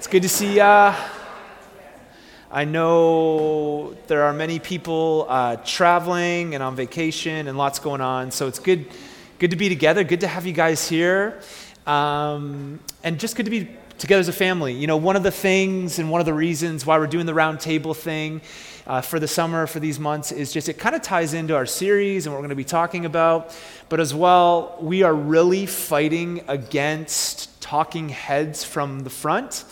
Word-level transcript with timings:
It's 0.00 0.06
good 0.06 0.22
to 0.22 0.30
see 0.30 0.54
ya. 0.54 0.96
I 2.50 2.64
know 2.64 3.94
there 4.06 4.22
are 4.22 4.32
many 4.32 4.58
people 4.58 5.26
uh, 5.28 5.56
traveling 5.56 6.54
and 6.54 6.62
on 6.62 6.74
vacation 6.74 7.48
and 7.48 7.58
lots 7.58 7.78
going 7.78 8.00
on, 8.00 8.30
so 8.30 8.48
it's 8.48 8.58
good, 8.58 8.86
good 9.38 9.50
to 9.50 9.58
be 9.58 9.68
together. 9.68 10.02
Good 10.02 10.20
to 10.20 10.26
have 10.26 10.46
you 10.46 10.54
guys 10.54 10.88
here, 10.88 11.42
um, 11.86 12.80
and 13.04 13.20
just 13.20 13.36
good 13.36 13.44
to 13.44 13.50
be 13.50 13.68
together 13.98 14.20
as 14.20 14.28
a 14.28 14.32
family. 14.32 14.72
You 14.72 14.86
know, 14.86 14.96
one 14.96 15.16
of 15.16 15.22
the 15.22 15.30
things 15.30 15.98
and 15.98 16.10
one 16.10 16.22
of 16.22 16.24
the 16.24 16.32
reasons 16.32 16.86
why 16.86 16.98
we're 16.98 17.06
doing 17.06 17.26
the 17.26 17.34
round 17.34 17.60
table 17.60 17.92
thing 17.92 18.40
uh, 18.86 19.02
for 19.02 19.20
the 19.20 19.28
summer 19.28 19.66
for 19.66 19.80
these 19.80 20.00
months 20.00 20.32
is 20.32 20.50
just 20.50 20.70
it 20.70 20.78
kind 20.78 20.96
of 20.96 21.02
ties 21.02 21.34
into 21.34 21.54
our 21.54 21.66
series 21.66 22.24
and 22.24 22.32
what 22.32 22.38
we're 22.38 22.48
going 22.48 22.48
to 22.48 22.56
be 22.56 22.64
talking 22.64 23.04
about. 23.04 23.54
But 23.90 24.00
as 24.00 24.14
well, 24.14 24.78
we 24.80 25.02
are 25.02 25.14
really 25.14 25.66
fighting 25.66 26.42
against 26.48 27.60
talking 27.60 28.08
heads 28.08 28.64
from 28.64 29.00
the 29.00 29.10
front. 29.10 29.64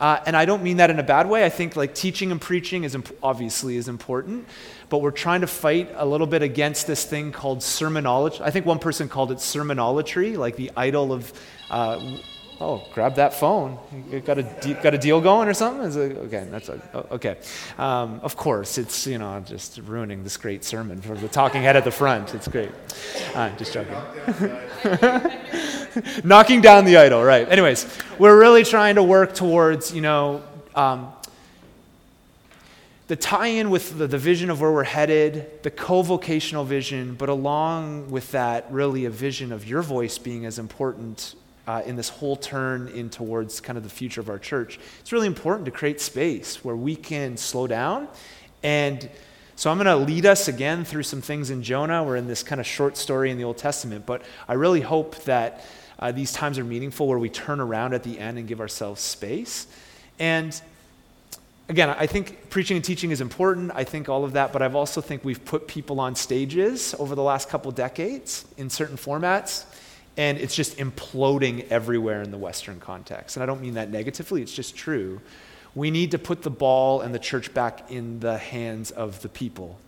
Uh, 0.00 0.18
and 0.24 0.34
I 0.34 0.46
don't 0.46 0.62
mean 0.62 0.78
that 0.78 0.88
in 0.88 0.98
a 0.98 1.02
bad 1.02 1.28
way. 1.28 1.44
I 1.44 1.50
think 1.50 1.76
like 1.76 1.94
teaching 1.94 2.32
and 2.32 2.40
preaching 2.40 2.84
is 2.84 2.94
imp- 2.94 3.16
obviously 3.22 3.76
is 3.76 3.86
important, 3.86 4.48
but 4.88 4.98
we're 4.98 5.10
trying 5.10 5.42
to 5.42 5.46
fight 5.46 5.90
a 5.94 6.06
little 6.06 6.26
bit 6.26 6.42
against 6.42 6.86
this 6.86 7.04
thing 7.04 7.32
called 7.32 7.58
sermonology. 7.58 8.40
I 8.40 8.50
think 8.50 8.64
one 8.64 8.78
person 8.78 9.08
called 9.08 9.30
it 9.30 9.38
sermonolatry, 9.38 10.36
like 10.36 10.56
the 10.56 10.70
idol 10.76 11.12
of. 11.12 11.32
Uh, 11.68 12.18
oh, 12.60 12.86
grab 12.92 13.14
that 13.16 13.34
phone. 13.34 13.78
You 14.10 14.20
got 14.20 14.38
a 14.38 14.42
de- 14.42 14.74
got 14.82 14.94
a 14.94 14.98
deal 14.98 15.20
going 15.20 15.48
or 15.48 15.54
something? 15.54 15.84
Is 15.84 15.96
it, 15.96 16.16
okay, 16.16 16.46
that's 16.50 16.68
a, 16.68 16.80
oh, 16.94 17.14
okay. 17.16 17.36
Um, 17.78 18.20
of 18.22 18.36
course, 18.36 18.78
it's 18.78 19.06
you 19.06 19.18
know 19.18 19.40
just 19.40 19.78
ruining 19.78 20.22
this 20.22 20.36
great 20.36 20.64
sermon 20.64 21.00
for 21.00 21.14
the 21.14 21.28
talking 21.28 21.62
head 21.62 21.76
at 21.76 21.84
the 21.84 21.90
front. 21.90 22.34
It's 22.34 22.48
great. 22.48 22.70
Uh, 23.34 23.50
just 23.56 23.72
joking. 23.72 23.96
Knocking 26.24 26.60
down 26.60 26.84
the 26.84 26.96
idol, 26.96 27.22
right. 27.22 27.48
Anyways, 27.48 27.86
we're 28.18 28.38
really 28.38 28.64
trying 28.64 28.96
to 28.96 29.02
work 29.02 29.34
towards, 29.34 29.94
you 29.94 30.00
know, 30.00 30.42
um, 30.74 31.12
the 33.08 33.16
tie 33.16 33.48
in 33.48 33.70
with 33.70 33.98
the, 33.98 34.06
the, 34.06 34.18
vision 34.18 34.50
of 34.50 34.60
where 34.60 34.70
we're 34.70 34.84
headed, 34.84 35.62
the 35.64 35.70
co 35.70 36.02
vocational 36.02 36.64
vision, 36.64 37.14
but 37.14 37.28
along 37.28 38.08
with 38.08 38.30
that, 38.30 38.70
really 38.70 39.04
a 39.04 39.10
vision 39.10 39.50
of 39.50 39.66
your 39.66 39.82
voice 39.82 40.16
being 40.16 40.46
as 40.46 40.60
important 40.60 41.34
uh, 41.66 41.82
in 41.84 41.96
this 41.96 42.08
whole 42.08 42.36
turn 42.36 42.88
in 42.88 43.10
towards 43.10 43.60
kind 43.60 43.76
of 43.76 43.82
the 43.82 43.90
future 43.90 44.20
of 44.20 44.28
our 44.28 44.38
church. 44.38 44.78
It's 45.00 45.12
really 45.12 45.26
important 45.26 45.64
to 45.64 45.72
create 45.72 46.00
space 46.00 46.64
where 46.64 46.76
we 46.76 46.94
can 46.94 47.36
slow 47.36 47.66
down. 47.66 48.06
And 48.62 49.10
so 49.60 49.70
I'm 49.70 49.76
going 49.76 49.84
to 49.88 49.96
lead 50.10 50.24
us 50.24 50.48
again 50.48 50.86
through 50.86 51.02
some 51.02 51.20
things 51.20 51.50
in 51.50 51.62
Jonah. 51.62 52.02
We're 52.02 52.16
in 52.16 52.26
this 52.26 52.42
kind 52.42 52.62
of 52.62 52.66
short 52.66 52.96
story 52.96 53.30
in 53.30 53.36
the 53.36 53.44
Old 53.44 53.58
Testament, 53.58 54.06
but 54.06 54.22
I 54.48 54.54
really 54.54 54.80
hope 54.80 55.16
that 55.24 55.66
uh, 55.98 56.12
these 56.12 56.32
times 56.32 56.58
are 56.58 56.64
meaningful 56.64 57.06
where 57.06 57.18
we 57.18 57.28
turn 57.28 57.60
around 57.60 57.92
at 57.92 58.02
the 58.02 58.18
end 58.18 58.38
and 58.38 58.48
give 58.48 58.58
ourselves 58.58 59.02
space. 59.02 59.66
And 60.18 60.58
again, 61.68 61.90
I 61.90 62.06
think 62.06 62.48
preaching 62.48 62.78
and 62.78 62.82
teaching 62.82 63.10
is 63.10 63.20
important. 63.20 63.70
I 63.74 63.84
think 63.84 64.08
all 64.08 64.24
of 64.24 64.32
that, 64.32 64.50
but 64.50 64.62
I 64.62 64.72
also 64.72 65.02
think 65.02 65.26
we've 65.26 65.44
put 65.44 65.68
people 65.68 66.00
on 66.00 66.14
stages 66.14 66.94
over 66.98 67.14
the 67.14 67.22
last 67.22 67.50
couple 67.50 67.70
decades 67.70 68.46
in 68.56 68.70
certain 68.70 68.96
formats, 68.96 69.66
and 70.16 70.38
it's 70.38 70.56
just 70.56 70.78
imploding 70.78 71.68
everywhere 71.68 72.22
in 72.22 72.30
the 72.30 72.38
Western 72.38 72.80
context. 72.80 73.36
And 73.36 73.42
I 73.42 73.46
don't 73.46 73.60
mean 73.60 73.74
that 73.74 73.90
negatively, 73.90 74.40
it's 74.40 74.54
just 74.54 74.74
true. 74.74 75.20
We 75.74 75.90
need 75.90 76.10
to 76.10 76.18
put 76.18 76.42
the 76.42 76.50
ball 76.50 77.00
and 77.00 77.14
the 77.14 77.18
church 77.18 77.54
back 77.54 77.90
in 77.90 78.20
the 78.20 78.38
hands 78.38 78.90
of 78.90 79.22
the 79.22 79.28
people. 79.28 79.78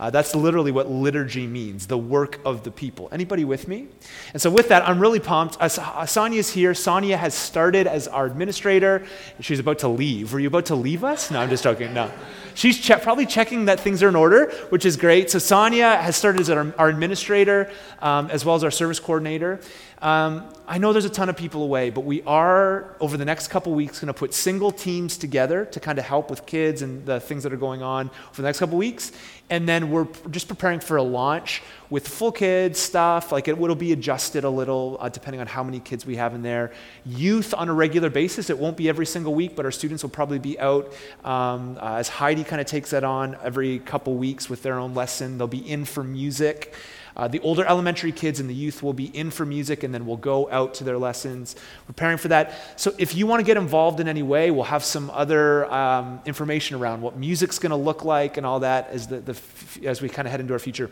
Uh, 0.00 0.08
that's 0.08 0.34
literally 0.34 0.72
what 0.72 0.90
liturgy 0.90 1.46
means, 1.46 1.86
the 1.86 1.98
work 1.98 2.40
of 2.46 2.64
the 2.64 2.70
people. 2.70 3.10
Anybody 3.12 3.44
with 3.44 3.68
me? 3.68 3.86
And 4.32 4.40
so 4.40 4.50
with 4.50 4.68
that, 4.68 4.88
I'm 4.88 4.98
really 4.98 5.20
pumped. 5.20 5.58
Uh, 5.60 6.06
Sonia's 6.06 6.48
here. 6.48 6.72
Sonia 6.72 7.18
has 7.18 7.34
started 7.34 7.86
as 7.86 8.08
our 8.08 8.24
administrator. 8.24 9.04
She's 9.40 9.58
about 9.58 9.80
to 9.80 9.88
leave. 9.88 10.32
Were 10.32 10.40
you 10.40 10.48
about 10.48 10.64
to 10.66 10.74
leave 10.74 11.04
us? 11.04 11.30
No, 11.30 11.38
I'm 11.40 11.50
just 11.50 11.64
joking. 11.64 11.92
No. 11.92 12.10
She's 12.54 12.78
che- 12.78 12.98
probably 13.00 13.26
checking 13.26 13.66
that 13.66 13.78
things 13.78 14.02
are 14.02 14.08
in 14.08 14.16
order, 14.16 14.50
which 14.70 14.86
is 14.86 14.96
great. 14.96 15.30
So 15.30 15.38
Sonia 15.38 15.96
has 15.96 16.16
started 16.16 16.40
as 16.40 16.50
our, 16.50 16.74
our 16.78 16.88
administrator 16.88 17.70
um, 18.00 18.30
as 18.30 18.42
well 18.42 18.56
as 18.56 18.64
our 18.64 18.70
service 18.70 18.98
coordinator. 18.98 19.60
Um, 20.02 20.50
I 20.66 20.78
know 20.78 20.92
there's 20.92 21.04
a 21.04 21.10
ton 21.10 21.28
of 21.28 21.36
people 21.36 21.62
away, 21.62 21.90
but 21.90 22.02
we 22.02 22.22
are, 22.22 22.96
over 23.00 23.18
the 23.18 23.24
next 23.24 23.48
couple 23.48 23.74
weeks, 23.74 24.00
going 24.00 24.06
to 24.06 24.14
put 24.14 24.32
single 24.32 24.72
teams 24.72 25.18
together 25.18 25.66
to 25.66 25.80
kind 25.80 25.98
of 25.98 26.06
help 26.06 26.30
with 26.30 26.46
kids 26.46 26.80
and 26.80 27.04
the 27.04 27.20
things 27.20 27.42
that 27.42 27.52
are 27.52 27.58
going 27.58 27.82
on 27.82 28.10
for 28.32 28.40
the 28.40 28.48
next 28.48 28.60
couple 28.60 28.78
weeks. 28.78 29.12
And 29.50 29.68
then 29.68 29.90
we're 29.90 30.06
just 30.30 30.48
preparing 30.48 30.80
for 30.80 30.96
a 30.96 31.02
launch 31.02 31.62
with 31.90 32.06
full 32.06 32.30
kids 32.32 32.78
stuff. 32.78 33.32
Like 33.32 33.48
it 33.48 33.58
will 33.58 33.74
be 33.74 33.92
adjusted 33.92 34.44
a 34.44 34.50
little 34.50 34.96
uh, 35.00 35.08
depending 35.08 35.40
on 35.40 35.48
how 35.48 35.64
many 35.64 35.80
kids 35.80 36.06
we 36.06 36.16
have 36.16 36.34
in 36.34 36.42
there. 36.42 36.72
Youth 37.04 37.52
on 37.52 37.68
a 37.68 37.74
regular 37.74 38.10
basis. 38.10 38.48
It 38.48 38.58
won't 38.58 38.76
be 38.76 38.88
every 38.88 39.06
single 39.06 39.34
week, 39.34 39.56
but 39.56 39.64
our 39.64 39.72
students 39.72 40.02
will 40.04 40.10
probably 40.10 40.38
be 40.38 40.58
out 40.58 40.92
um, 41.24 41.76
uh, 41.80 41.96
as 41.96 42.08
Heidi 42.08 42.44
kind 42.44 42.60
of 42.60 42.66
takes 42.66 42.90
that 42.90 43.04
on 43.04 43.36
every 43.42 43.80
couple 43.80 44.14
weeks 44.14 44.48
with 44.48 44.62
their 44.62 44.78
own 44.78 44.94
lesson. 44.94 45.36
They'll 45.36 45.48
be 45.48 45.68
in 45.68 45.84
for 45.84 46.04
music. 46.04 46.74
Uh, 47.20 47.28
the 47.28 47.40
older 47.40 47.66
elementary 47.66 48.12
kids 48.12 48.40
and 48.40 48.48
the 48.48 48.54
youth 48.54 48.82
will 48.82 48.94
be 48.94 49.14
in 49.14 49.30
for 49.30 49.44
music 49.44 49.82
and 49.82 49.92
then 49.92 50.06
we'll 50.06 50.16
go 50.16 50.50
out 50.50 50.72
to 50.72 50.84
their 50.84 50.96
lessons, 50.96 51.54
preparing 51.84 52.16
for 52.16 52.28
that. 52.28 52.54
So 52.76 52.94
if 52.96 53.14
you 53.14 53.26
want 53.26 53.40
to 53.40 53.44
get 53.44 53.58
involved 53.58 54.00
in 54.00 54.08
any 54.08 54.22
way, 54.22 54.50
we'll 54.50 54.64
have 54.64 54.82
some 54.82 55.10
other 55.10 55.70
um, 55.70 56.22
information 56.24 56.78
around 56.78 57.02
what 57.02 57.18
music's 57.18 57.58
going 57.58 57.72
to 57.72 57.76
look 57.76 58.06
like 58.06 58.38
and 58.38 58.46
all 58.46 58.60
that 58.60 58.88
as, 58.88 59.06
the, 59.06 59.20
the, 59.20 59.38
as 59.84 60.00
we 60.00 60.08
kind 60.08 60.26
of 60.26 60.32
head 60.32 60.40
into 60.40 60.54
our 60.54 60.58
future. 60.58 60.90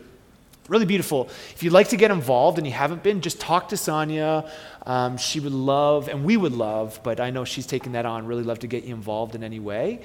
Really 0.67 0.85
beautiful. 0.85 1.25
If 1.55 1.63
you'd 1.63 1.73
like 1.73 1.89
to 1.89 1.97
get 1.97 2.11
involved 2.11 2.59
and 2.59 2.67
you 2.67 2.73
haven't 2.73 3.01
been, 3.01 3.21
just 3.21 3.39
talk 3.39 3.69
to 3.69 3.77
Sonia. 3.77 4.51
Um, 4.85 5.17
she 5.17 5.39
would 5.39 5.51
love, 5.51 6.09
and 6.09 6.23
we 6.23 6.37
would 6.37 6.53
love, 6.53 6.99
but 7.01 7.19
I 7.19 7.31
know 7.31 7.43
she's 7.43 7.65
taking 7.65 7.93
that 7.93 8.05
on, 8.05 8.27
really 8.27 8.43
love 8.43 8.59
to 8.59 8.67
get 8.67 8.83
you 8.83 8.93
involved 8.93 9.33
in 9.33 9.43
any 9.43 9.59
way. 9.59 10.01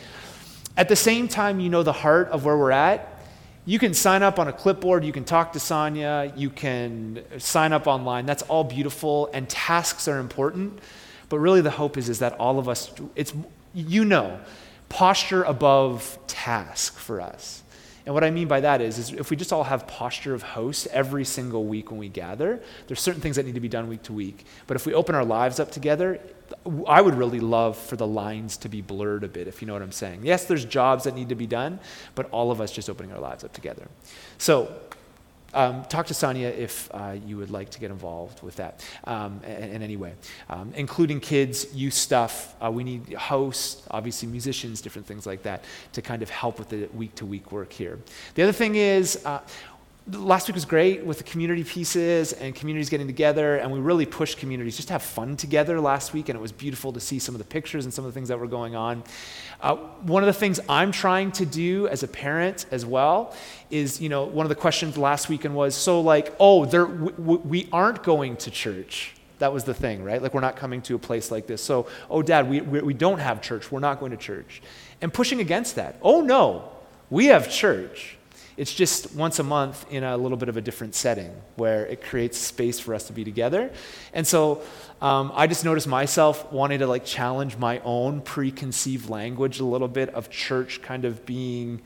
At 0.74 0.88
the 0.88 0.96
same 0.96 1.28
time, 1.28 1.60
you 1.60 1.68
know 1.68 1.82
the 1.82 1.92
heart 1.92 2.28
of 2.28 2.46
where 2.46 2.56
we're 2.56 2.70
at 2.70 3.13
you 3.66 3.78
can 3.78 3.94
sign 3.94 4.22
up 4.22 4.38
on 4.38 4.46
a 4.46 4.52
clipboard, 4.52 5.04
you 5.04 5.12
can 5.12 5.24
talk 5.24 5.54
to 5.54 5.60
Sonia, 5.60 6.32
you 6.36 6.50
can 6.50 7.24
sign 7.38 7.72
up 7.72 7.86
online. 7.86 8.26
That's 8.26 8.42
all 8.42 8.64
beautiful, 8.64 9.30
and 9.32 9.48
tasks 9.48 10.06
are 10.06 10.18
important. 10.18 10.80
But 11.28 11.38
really, 11.38 11.62
the 11.62 11.70
hope 11.70 11.96
is, 11.96 12.08
is 12.08 12.18
that 12.18 12.34
all 12.34 12.58
of 12.58 12.68
us, 12.68 12.92
it's, 13.16 13.32
you 13.72 14.04
know, 14.04 14.38
posture 14.88 15.42
above 15.42 16.18
task 16.26 16.98
for 16.98 17.20
us. 17.20 17.63
And 18.06 18.14
what 18.14 18.22
I 18.22 18.30
mean 18.30 18.48
by 18.48 18.60
that 18.60 18.82
is, 18.82 18.98
is 18.98 19.12
if 19.12 19.30
we 19.30 19.36
just 19.36 19.52
all 19.52 19.64
have 19.64 19.86
posture 19.86 20.34
of 20.34 20.42
host 20.42 20.86
every 20.88 21.24
single 21.24 21.64
week 21.64 21.90
when 21.90 21.98
we 21.98 22.08
gather, 22.08 22.62
there's 22.86 23.00
certain 23.00 23.22
things 23.22 23.36
that 23.36 23.46
need 23.46 23.54
to 23.54 23.60
be 23.60 23.68
done 23.68 23.88
week 23.88 24.02
to 24.04 24.12
week. 24.12 24.44
But 24.66 24.76
if 24.76 24.84
we 24.84 24.92
open 24.92 25.14
our 25.14 25.24
lives 25.24 25.58
up 25.58 25.70
together, 25.70 26.20
I 26.86 27.00
would 27.00 27.14
really 27.14 27.40
love 27.40 27.78
for 27.78 27.96
the 27.96 28.06
lines 28.06 28.58
to 28.58 28.68
be 28.68 28.82
blurred 28.82 29.24
a 29.24 29.28
bit, 29.28 29.48
if 29.48 29.62
you 29.62 29.66
know 29.66 29.72
what 29.72 29.80
I'm 29.80 29.92
saying. 29.92 30.20
Yes, 30.22 30.44
there's 30.44 30.66
jobs 30.66 31.04
that 31.04 31.14
need 31.14 31.30
to 31.30 31.34
be 31.34 31.46
done, 31.46 31.80
but 32.14 32.28
all 32.30 32.50
of 32.50 32.60
us 32.60 32.70
just 32.70 32.90
opening 32.90 33.12
our 33.12 33.20
lives 33.20 33.42
up 33.42 33.54
together. 33.54 33.88
So, 34.36 34.70
um, 35.54 35.84
talk 35.84 36.06
to 36.06 36.14
Sonia 36.14 36.48
if 36.48 36.90
uh, 36.92 37.16
you 37.26 37.36
would 37.36 37.50
like 37.50 37.70
to 37.70 37.80
get 37.80 37.90
involved 37.90 38.42
with 38.42 38.56
that 38.56 38.84
um, 39.04 39.40
in, 39.44 39.70
in, 39.70 39.82
any 39.82 39.96
way, 39.96 40.12
um, 40.50 40.72
including 40.74 41.20
kids, 41.20 41.72
youth 41.74 41.94
stuff. 41.94 42.54
Uh, 42.62 42.70
we 42.70 42.84
need 42.84 43.12
hosts, 43.14 43.82
obviously 43.90 44.28
musicians, 44.28 44.80
different 44.80 45.06
things 45.06 45.26
like 45.26 45.42
that 45.42 45.64
to 45.92 46.02
kind 46.02 46.22
of 46.22 46.30
help 46.30 46.58
with 46.58 46.68
the 46.68 46.86
week 46.94 47.14
to 47.14 47.24
week 47.24 47.52
work 47.52 47.72
here. 47.72 47.98
The 48.34 48.42
other 48.42 48.52
thing 48.52 48.74
is, 48.74 49.24
uh, 49.24 49.40
last 50.12 50.48
week 50.48 50.54
was 50.54 50.66
great 50.66 51.04
with 51.04 51.16
the 51.16 51.24
community 51.24 51.64
pieces 51.64 52.34
and 52.34 52.54
communities 52.54 52.90
getting 52.90 53.06
together 53.06 53.56
and 53.56 53.72
we 53.72 53.78
really 53.78 54.04
pushed 54.04 54.36
communities 54.36 54.76
just 54.76 54.88
to 54.88 54.92
have 54.92 55.02
fun 55.02 55.34
together 55.34 55.80
last 55.80 56.12
week 56.12 56.28
and 56.28 56.38
it 56.38 56.42
was 56.42 56.52
beautiful 56.52 56.92
to 56.92 57.00
see 57.00 57.18
some 57.18 57.34
of 57.34 57.38
the 57.38 57.44
pictures 57.46 57.86
and 57.86 57.94
some 57.94 58.04
of 58.04 58.12
the 58.12 58.14
things 58.14 58.28
that 58.28 58.38
were 58.38 58.46
going 58.46 58.76
on. 58.76 59.02
Uh, 59.62 59.76
one 60.02 60.22
of 60.22 60.26
the 60.26 60.32
things 60.32 60.60
i'm 60.68 60.92
trying 60.92 61.32
to 61.32 61.46
do 61.46 61.88
as 61.88 62.02
a 62.02 62.08
parent 62.08 62.66
as 62.70 62.84
well 62.84 63.34
is 63.70 63.98
you 63.98 64.10
know 64.10 64.24
one 64.24 64.44
of 64.44 64.50
the 64.50 64.54
questions 64.54 64.98
last 64.98 65.30
weekend 65.30 65.54
was 65.54 65.74
so 65.74 66.02
like 66.02 66.34
oh 66.38 66.66
there, 66.66 66.84
we, 66.84 67.36
we 67.36 67.68
aren't 67.72 68.02
going 68.02 68.36
to 68.36 68.50
church. 68.50 69.14
That 69.38 69.54
was 69.54 69.64
the 69.64 69.74
thing 69.74 70.04
right? 70.04 70.20
Like 70.20 70.34
we're 70.34 70.42
not 70.42 70.56
coming 70.56 70.82
to 70.82 70.96
a 70.96 70.98
place 70.98 71.30
like 71.30 71.46
this. 71.46 71.62
So 71.62 71.86
oh 72.10 72.20
dad 72.20 72.50
we, 72.50 72.60
we, 72.60 72.82
we 72.82 72.94
don't 72.94 73.20
have 73.20 73.40
church. 73.40 73.72
We're 73.72 73.80
not 73.80 74.00
going 74.00 74.10
to 74.10 74.18
church. 74.18 74.60
And 75.00 75.10
pushing 75.14 75.40
against 75.40 75.76
that. 75.76 75.98
Oh 76.02 76.20
no 76.20 76.72
we 77.08 77.26
have 77.26 77.50
church 77.50 78.18
it's 78.56 78.72
just 78.72 79.14
once 79.14 79.38
a 79.38 79.42
month 79.42 79.86
in 79.90 80.04
a 80.04 80.16
little 80.16 80.36
bit 80.36 80.48
of 80.48 80.56
a 80.56 80.60
different 80.60 80.94
setting 80.94 81.30
where 81.56 81.86
it 81.86 82.02
creates 82.02 82.38
space 82.38 82.78
for 82.78 82.94
us 82.94 83.06
to 83.08 83.12
be 83.12 83.24
together. 83.24 83.70
And 84.12 84.26
so 84.26 84.62
um, 85.00 85.32
I 85.34 85.46
just 85.46 85.64
noticed 85.64 85.88
myself 85.88 86.52
wanting 86.52 86.78
to 86.78 86.86
like 86.86 87.04
challenge 87.04 87.56
my 87.56 87.80
own 87.80 88.20
preconceived 88.20 89.10
language 89.10 89.60
a 89.60 89.64
little 89.64 89.88
bit 89.88 90.08
of 90.10 90.30
church 90.30 90.82
kind 90.82 91.04
of 91.04 91.26
being 91.26 91.82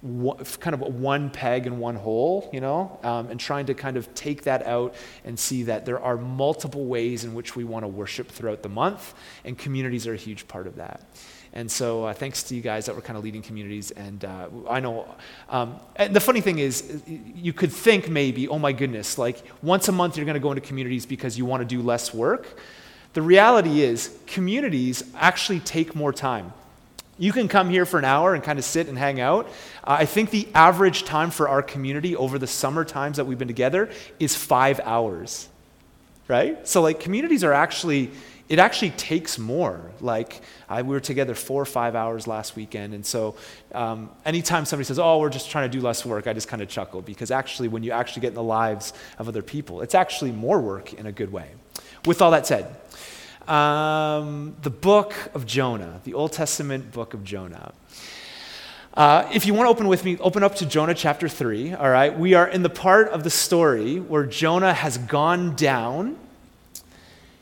one, 0.00 0.38
kind 0.60 0.74
of 0.74 0.80
one 0.80 1.28
peg 1.30 1.66
in 1.66 1.78
one 1.78 1.96
hole, 1.96 2.48
you 2.52 2.60
know, 2.60 2.98
um, 3.02 3.30
and 3.30 3.40
trying 3.40 3.66
to 3.66 3.74
kind 3.74 3.96
of 3.96 4.14
take 4.14 4.44
that 4.44 4.66
out 4.66 4.94
and 5.24 5.38
see 5.38 5.64
that 5.64 5.84
there 5.84 6.00
are 6.00 6.16
multiple 6.16 6.86
ways 6.86 7.24
in 7.24 7.34
which 7.34 7.56
we 7.56 7.64
want 7.64 7.82
to 7.82 7.88
worship 7.88 8.28
throughout 8.28 8.62
the 8.62 8.68
month, 8.68 9.14
and 9.44 9.58
communities 9.58 10.06
are 10.06 10.14
a 10.14 10.16
huge 10.16 10.46
part 10.46 10.66
of 10.66 10.76
that. 10.76 11.02
And 11.52 11.70
so 11.70 12.04
uh, 12.04 12.12
thanks 12.12 12.42
to 12.44 12.54
you 12.54 12.60
guys 12.60 12.86
that 12.86 12.94
were 12.94 13.00
kind 13.00 13.16
of 13.16 13.24
leading 13.24 13.42
communities. 13.42 13.90
And 13.90 14.24
uh, 14.24 14.48
I 14.68 14.80
know, 14.80 15.14
um, 15.48 15.80
and 15.96 16.14
the 16.14 16.20
funny 16.20 16.40
thing 16.40 16.58
is, 16.58 17.02
you 17.06 17.52
could 17.52 17.72
think 17.72 18.08
maybe, 18.08 18.48
oh 18.48 18.58
my 18.58 18.72
goodness, 18.72 19.18
like 19.18 19.42
once 19.62 19.88
a 19.88 19.92
month 19.92 20.16
you're 20.16 20.26
going 20.26 20.34
to 20.34 20.40
go 20.40 20.52
into 20.52 20.60
communities 20.60 21.06
because 21.06 21.38
you 21.38 21.46
want 21.46 21.60
to 21.62 21.76
do 21.76 21.82
less 21.82 22.12
work. 22.12 22.58
The 23.14 23.22
reality 23.22 23.80
is, 23.80 24.16
communities 24.26 25.02
actually 25.16 25.60
take 25.60 25.94
more 25.94 26.12
time. 26.12 26.52
You 27.18 27.32
can 27.32 27.48
come 27.48 27.68
here 27.68 27.84
for 27.84 27.98
an 27.98 28.04
hour 28.04 28.34
and 28.34 28.44
kind 28.44 28.58
of 28.60 28.64
sit 28.64 28.86
and 28.86 28.96
hang 28.96 29.20
out. 29.20 29.46
Uh, 29.82 29.96
I 29.98 30.04
think 30.04 30.30
the 30.30 30.46
average 30.54 31.02
time 31.04 31.30
for 31.30 31.48
our 31.48 31.62
community 31.62 32.14
over 32.14 32.38
the 32.38 32.46
summer 32.46 32.84
times 32.84 33.16
that 33.16 33.24
we've 33.24 33.38
been 33.38 33.48
together 33.48 33.90
is 34.20 34.36
five 34.36 34.78
hours, 34.84 35.48
right? 36.28 36.68
So, 36.68 36.80
like, 36.80 37.00
communities 37.00 37.42
are 37.42 37.52
actually, 37.52 38.12
it 38.48 38.58
actually 38.58 38.90
takes 38.90 39.38
more. 39.38 39.90
Like, 40.00 40.40
I, 40.68 40.82
we 40.82 40.90
were 40.90 41.00
together 41.00 41.34
four 41.34 41.60
or 41.60 41.66
five 41.66 41.94
hours 41.94 42.26
last 42.26 42.56
weekend. 42.56 42.94
And 42.94 43.04
so, 43.04 43.36
um, 43.72 44.10
anytime 44.24 44.64
somebody 44.64 44.86
says, 44.86 44.98
oh, 44.98 45.18
we're 45.18 45.28
just 45.28 45.50
trying 45.50 45.70
to 45.70 45.76
do 45.76 45.84
less 45.84 46.04
work, 46.04 46.26
I 46.26 46.32
just 46.32 46.48
kind 46.48 46.62
of 46.62 46.68
chuckle 46.68 47.02
because 47.02 47.30
actually, 47.30 47.68
when 47.68 47.82
you 47.82 47.92
actually 47.92 48.22
get 48.22 48.28
in 48.28 48.34
the 48.34 48.42
lives 48.42 48.92
of 49.18 49.28
other 49.28 49.42
people, 49.42 49.82
it's 49.82 49.94
actually 49.94 50.32
more 50.32 50.60
work 50.60 50.94
in 50.94 51.06
a 51.06 51.12
good 51.12 51.32
way. 51.32 51.50
With 52.06 52.22
all 52.22 52.30
that 52.30 52.46
said, 52.46 52.74
um, 53.48 54.56
the 54.62 54.70
book 54.70 55.14
of 55.34 55.46
Jonah, 55.46 56.00
the 56.04 56.14
Old 56.14 56.32
Testament 56.32 56.92
book 56.92 57.14
of 57.14 57.24
Jonah. 57.24 57.72
Uh, 58.94 59.28
if 59.32 59.46
you 59.46 59.54
want 59.54 59.66
to 59.66 59.70
open 59.70 59.88
with 59.88 60.04
me, 60.04 60.18
open 60.18 60.42
up 60.42 60.56
to 60.56 60.66
Jonah 60.66 60.94
chapter 60.94 61.28
3, 61.28 61.74
all 61.74 61.88
right? 61.88 62.18
We 62.18 62.34
are 62.34 62.48
in 62.48 62.62
the 62.62 62.70
part 62.70 63.08
of 63.10 63.24
the 63.24 63.30
story 63.30 64.00
where 64.00 64.26
Jonah 64.26 64.74
has 64.74 64.98
gone 64.98 65.54
down. 65.54 66.16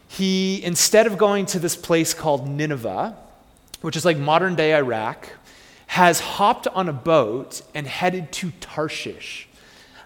He, 0.09 0.63
instead 0.65 1.07
of 1.07 1.19
going 1.19 1.47
to 1.47 1.59
this 1.59 1.77
place 1.77 2.15
called 2.15 2.49
Nineveh, 2.49 3.17
which 3.81 3.97
is 3.97 4.05
like 4.05 4.19
modern 4.19 4.55
day 4.55 4.75
Iraq, 4.75 5.31
has 5.87 6.21
hopped 6.21 6.67
on 6.69 6.89
a 6.89 6.93
boat 6.93 7.63
and 7.75 7.87
headed 7.87 8.33
to 8.33 8.51
Tarshish. 8.61 9.49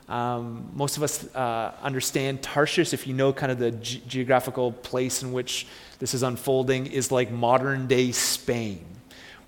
Um, 0.08 0.70
most 0.74 0.96
of 0.96 1.02
us 1.02 1.24
uh, 1.34 1.72
understand 1.82 2.42
Tarshish, 2.42 2.92
if 2.92 3.06
you 3.06 3.14
know 3.14 3.32
kind 3.32 3.52
of 3.52 3.58
the 3.58 3.70
ge- 3.70 4.04
geographical 4.06 4.72
place 4.72 5.22
in 5.22 5.32
which 5.32 5.66
this 6.00 6.14
is 6.14 6.22
unfolding, 6.22 6.86
is 6.86 7.12
like 7.12 7.30
modern 7.30 7.86
day 7.86 8.10
Spain, 8.10 8.84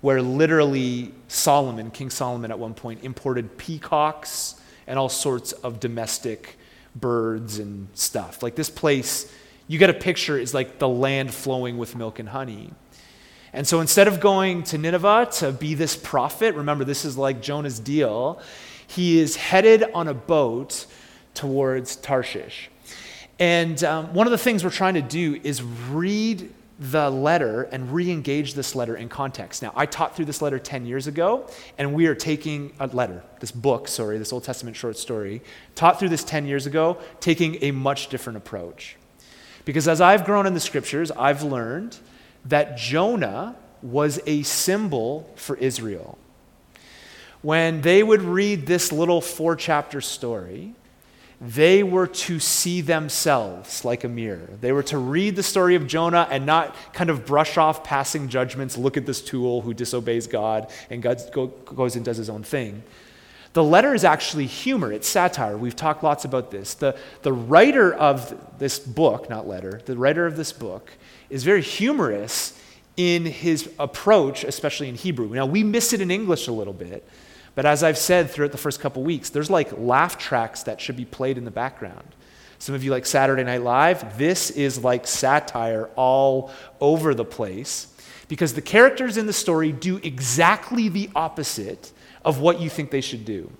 where 0.01 0.21
literally 0.21 1.11
Solomon, 1.27 1.91
King 1.91 2.09
Solomon 2.09 2.49
at 2.49 2.57
one 2.57 2.73
point, 2.73 3.03
imported 3.03 3.57
peacocks 3.57 4.55
and 4.87 4.97
all 4.97 5.09
sorts 5.09 5.51
of 5.51 5.79
domestic 5.79 6.57
birds 6.95 7.59
and 7.59 7.87
stuff. 7.93 8.41
Like 8.41 8.55
this 8.55 8.69
place, 8.69 9.31
you 9.73 9.79
get 9.79 9.89
a 9.89 9.93
picture, 9.93 10.37
is 10.37 10.53
like 10.53 10.77
the 10.77 10.87
land 10.87 11.33
flowing 11.33 11.79
with 11.79 11.95
milk 11.95 12.19
and 12.19 12.29
honey. 12.29 12.71
And 13.53 13.67
so 13.67 13.81
instead 13.81 14.07
of 14.07 14.19
going 14.19 14.61
to 14.65 14.77
Nineveh 14.77 15.29
to 15.39 15.51
be 15.51 15.73
this 15.73 15.95
prophet, 15.95 16.53
remember 16.53 16.83
this 16.83 17.05
is 17.05 17.17
like 17.17 17.41
Jonah's 17.41 17.79
deal, 17.79 18.39
he 18.85 19.19
is 19.19 19.35
headed 19.35 19.83
on 19.95 20.07
a 20.07 20.13
boat 20.13 20.85
towards 21.33 21.95
Tarshish. 21.95 22.69
And 23.39 23.83
um, 23.83 24.13
one 24.13 24.27
of 24.27 24.31
the 24.31 24.37
things 24.37 24.63
we're 24.63 24.69
trying 24.69 24.93
to 24.93 25.01
do 25.01 25.39
is 25.43 25.63
read 25.63 26.53
the 26.77 27.09
letter 27.09 27.63
and 27.63 27.91
re 27.91 28.11
engage 28.11 28.53
this 28.53 28.75
letter 28.75 28.95
in 28.95 29.09
context. 29.09 29.63
Now, 29.63 29.73
I 29.75 29.87
taught 29.87 30.15
through 30.15 30.25
this 30.25 30.41
letter 30.41 30.59
10 30.59 30.85
years 30.85 31.07
ago, 31.07 31.47
and 31.79 31.95
we 31.95 32.05
are 32.05 32.15
taking 32.15 32.73
a 32.79 32.85
letter, 32.87 33.23
this 33.39 33.51
book, 33.51 33.87
sorry, 33.87 34.19
this 34.19 34.31
Old 34.31 34.43
Testament 34.43 34.75
short 34.75 34.97
story, 34.97 35.41
taught 35.73 35.99
through 35.99 36.09
this 36.09 36.23
10 36.23 36.45
years 36.45 36.67
ago, 36.67 36.99
taking 37.19 37.57
a 37.63 37.71
much 37.71 38.09
different 38.09 38.37
approach. 38.37 38.97
Because 39.65 39.87
as 39.87 40.01
I've 40.01 40.25
grown 40.25 40.45
in 40.45 40.53
the 40.53 40.59
scriptures, 40.59 41.11
I've 41.11 41.43
learned 41.43 41.97
that 42.45 42.77
Jonah 42.77 43.55
was 43.81 44.19
a 44.25 44.43
symbol 44.43 45.29
for 45.35 45.55
Israel 45.57 46.17
when 47.43 47.81
they 47.81 48.01
would 48.01 48.21
read 48.21 48.65
this 48.65 48.91
little 48.91 49.21
four 49.21 49.55
chapter 49.55 50.01
story, 50.01 50.73
they 51.39 51.83
were 51.83 52.07
to 52.07 52.39
see 52.39 52.79
themselves 52.79 53.83
like 53.83 54.05
a 54.05 54.07
mirror. 54.07 54.49
They 54.61 54.71
were 54.71 54.83
to 54.83 54.97
read 54.97 55.35
the 55.35 55.43
story 55.43 55.75
of 55.75 55.85
Jonah 55.85 56.25
and 56.31 56.45
not 56.45 56.73
kind 56.93 57.09
of 57.09 57.25
brush 57.25 57.57
off 57.57 57.83
passing 57.83 58.29
judgments, 58.29 58.77
look 58.77 58.95
at 58.95 59.05
this 59.05 59.21
tool 59.21 59.61
who 59.61 59.73
disobeys 59.73 60.25
God 60.25 60.71
and 60.89 61.03
God 61.03 61.21
goes 61.65 61.97
and 61.97 62.05
does 62.05 62.15
his 62.15 62.29
own 62.29 62.43
thing. 62.43 62.81
The 63.53 63.63
letter 63.63 63.93
is 63.93 64.03
actually 64.03 64.47
humor, 64.47 64.91
it's 64.91 65.07
satire. 65.07 65.57
We've 65.57 65.75
talked 65.75 66.03
lots 66.03 66.25
about 66.25 66.49
this. 66.51 66.73
The, 66.73 66.97
the 67.21 67.33
writer 67.33 67.93
of 67.93 68.57
this 68.57 68.79
book, 68.79 69.29
not 69.29 69.47
letter, 69.47 69.81
the 69.85 69.95
writer 69.95 70.25
of 70.25 70.35
this 70.35 70.51
book 70.51 70.91
is 71.29 71.43
very 71.43 71.61
humorous 71.61 72.59
in 72.97 73.25
his 73.25 73.69
approach, 73.79 74.43
especially 74.43 74.89
in 74.89 74.95
Hebrew. 74.95 75.29
Now, 75.29 75.45
we 75.45 75.63
miss 75.63 75.93
it 75.93 76.01
in 76.01 76.11
English 76.11 76.47
a 76.47 76.51
little 76.51 76.73
bit 76.73 77.07
but 77.55 77.65
as 77.65 77.83
I've 77.83 77.97
said 77.97 78.31
throughout 78.31 78.51
the 78.51 78.57
first 78.57 78.79
couple 78.79 79.03
weeks, 79.03 79.29
there's 79.29 79.49
like 79.49 79.77
laugh 79.77 80.17
tracks 80.17 80.63
that 80.63 80.81
should 80.81 80.97
be 80.97 81.05
played 81.05 81.37
in 81.37 81.45
the 81.45 81.51
background. 81.51 82.15
Some 82.57 82.73
of 82.75 82.83
you 82.83 82.91
like 82.91 83.05
Saturday 83.05 83.43
Night 83.43 83.61
Live. 83.61 84.17
This 84.17 84.49
is 84.49 84.83
like 84.83 85.05
satire 85.05 85.89
all 85.95 86.51
over 86.79 87.13
the 87.13 87.25
place 87.25 87.87
because 88.27 88.53
the 88.53 88.61
characters 88.61 89.17
in 89.17 89.27
the 89.27 89.33
story 89.33 89.71
do 89.71 89.97
exactly 89.97 90.89
the 90.89 91.09
opposite 91.15 91.91
of 92.23 92.39
what 92.39 92.59
you 92.59 92.69
think 92.69 92.91
they 92.91 93.01
should 93.01 93.25
do. 93.25 93.51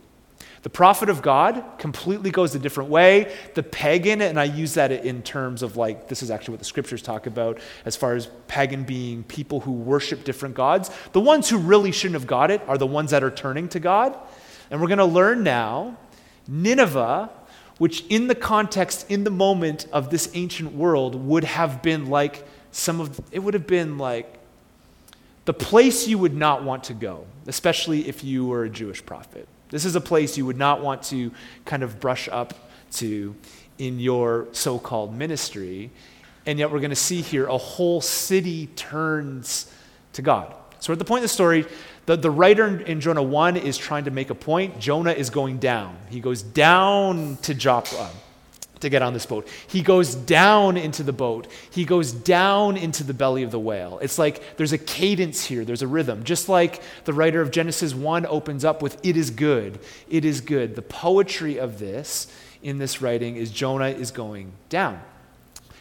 The 0.63 0.69
prophet 0.69 1.09
of 1.09 1.21
God 1.21 1.61
completely 1.77 2.31
goes 2.31 2.55
a 2.55 2.59
different 2.59 2.89
way. 2.89 3.35
The 3.53 3.63
pagan, 3.63 4.21
and 4.21 4.39
I 4.39 4.45
use 4.45 4.75
that 4.75 4.93
in 4.93 5.21
terms 5.21 5.61
of 5.61 5.75
like, 5.75 6.07
this 6.07 6.23
is 6.23 6.31
actually 6.31 6.53
what 6.53 6.59
the 6.59 6.65
scriptures 6.65 7.01
talk 7.01 7.27
about 7.27 7.59
as 7.83 7.97
far 7.97 8.15
as 8.15 8.29
pagan 8.47 8.83
being 8.85 9.23
people 9.23 9.59
who 9.59 9.73
worship 9.73 10.23
different 10.23 10.55
gods. 10.55 10.89
The 11.11 11.19
ones 11.19 11.49
who 11.49 11.57
really 11.57 11.91
shouldn't 11.91 12.19
have 12.19 12.27
got 12.27 12.49
it 12.49 12.61
are 12.67 12.77
the 12.77 12.87
ones 12.87 13.11
that 13.11 13.25
are 13.25 13.31
turning 13.31 13.67
to 13.69 13.81
God. 13.81 14.17
And 14.71 14.79
we're 14.79 14.87
going 14.87 14.99
to 14.99 15.05
learn 15.05 15.43
now 15.43 15.97
Nineveh, 16.47 17.29
which 17.77 18.05
in 18.07 18.27
the 18.27 18.35
context, 18.35 19.09
in 19.11 19.25
the 19.25 19.31
moment 19.31 19.87
of 19.91 20.09
this 20.11 20.29
ancient 20.33 20.73
world, 20.73 21.15
would 21.15 21.43
have 21.43 21.81
been 21.81 22.09
like 22.09 22.47
some 22.71 23.01
of, 23.01 23.19
it 23.33 23.39
would 23.39 23.53
have 23.53 23.67
been 23.67 23.97
like 23.97 24.39
the 25.45 25.53
place 25.53 26.07
you 26.07 26.17
would 26.17 26.35
not 26.35 26.63
want 26.63 26.85
to 26.85 26.93
go, 26.93 27.25
especially 27.47 28.07
if 28.07 28.23
you 28.23 28.45
were 28.45 28.63
a 28.63 28.69
Jewish 28.69 29.05
prophet. 29.05 29.47
This 29.69 29.85
is 29.85 29.95
a 29.95 30.01
place 30.01 30.37
you 30.37 30.45
would 30.45 30.57
not 30.57 30.81
want 30.81 31.03
to 31.03 31.31
kind 31.65 31.83
of 31.83 31.99
brush 31.99 32.29
up 32.29 32.53
to 32.93 33.35
in 33.77 33.99
your 33.99 34.47
so 34.51 34.79
called 34.79 35.15
ministry. 35.15 35.89
And 36.45 36.59
yet, 36.59 36.71
we're 36.71 36.79
going 36.79 36.89
to 36.91 36.95
see 36.95 37.21
here 37.21 37.47
a 37.47 37.57
whole 37.57 38.01
city 38.01 38.67
turns 38.75 39.71
to 40.13 40.21
God. 40.21 40.53
So, 40.79 40.91
at 40.91 40.99
the 40.99 41.05
point 41.05 41.19
of 41.19 41.23
the 41.23 41.33
story, 41.33 41.65
the, 42.05 42.17
the 42.17 42.29
writer 42.29 42.81
in 42.81 42.99
Jonah 42.99 43.23
1 43.23 43.55
is 43.57 43.77
trying 43.77 44.03
to 44.05 44.11
make 44.11 44.29
a 44.29 44.35
point. 44.35 44.79
Jonah 44.79 45.13
is 45.13 45.29
going 45.29 45.57
down. 45.59 45.97
He 46.09 46.19
goes 46.19 46.41
down 46.41 47.37
to 47.43 47.53
Joppa 47.53 48.09
to 48.83 48.89
get 48.89 49.01
on 49.01 49.13
this 49.13 49.25
boat. 49.25 49.47
He 49.67 49.81
goes 49.81 50.15
down 50.15 50.77
into 50.77 51.03
the 51.03 51.11
boat. 51.11 51.47
He 51.71 51.83
goes 51.83 52.11
down 52.11 52.77
into 52.77 53.03
the 53.03 53.13
belly 53.13 53.43
of 53.43 53.51
the 53.51 53.59
whale. 53.59 53.99
It's 53.99 54.17
like 54.17 54.57
there's 54.57 54.71
a 54.71 54.77
cadence 54.77 55.43
here, 55.45 55.65
there's 55.65 55.81
a 55.81 55.87
rhythm. 55.87 56.23
Just 56.23 56.47
like 56.47 56.81
the 57.05 57.13
writer 57.13 57.41
of 57.41 57.51
Genesis 57.51 57.93
1 57.93 58.25
opens 58.27 58.63
up 58.63 58.81
with, 58.81 59.03
It 59.03 59.17
is 59.17 59.31
good, 59.31 59.79
it 60.09 60.23
is 60.23 60.41
good. 60.41 60.75
The 60.75 60.81
poetry 60.81 61.57
of 61.57 61.79
this 61.79 62.27
in 62.61 62.77
this 62.77 63.01
writing 63.01 63.35
is 63.35 63.51
Jonah 63.51 63.89
is 63.89 64.11
going 64.11 64.53
down. 64.69 65.01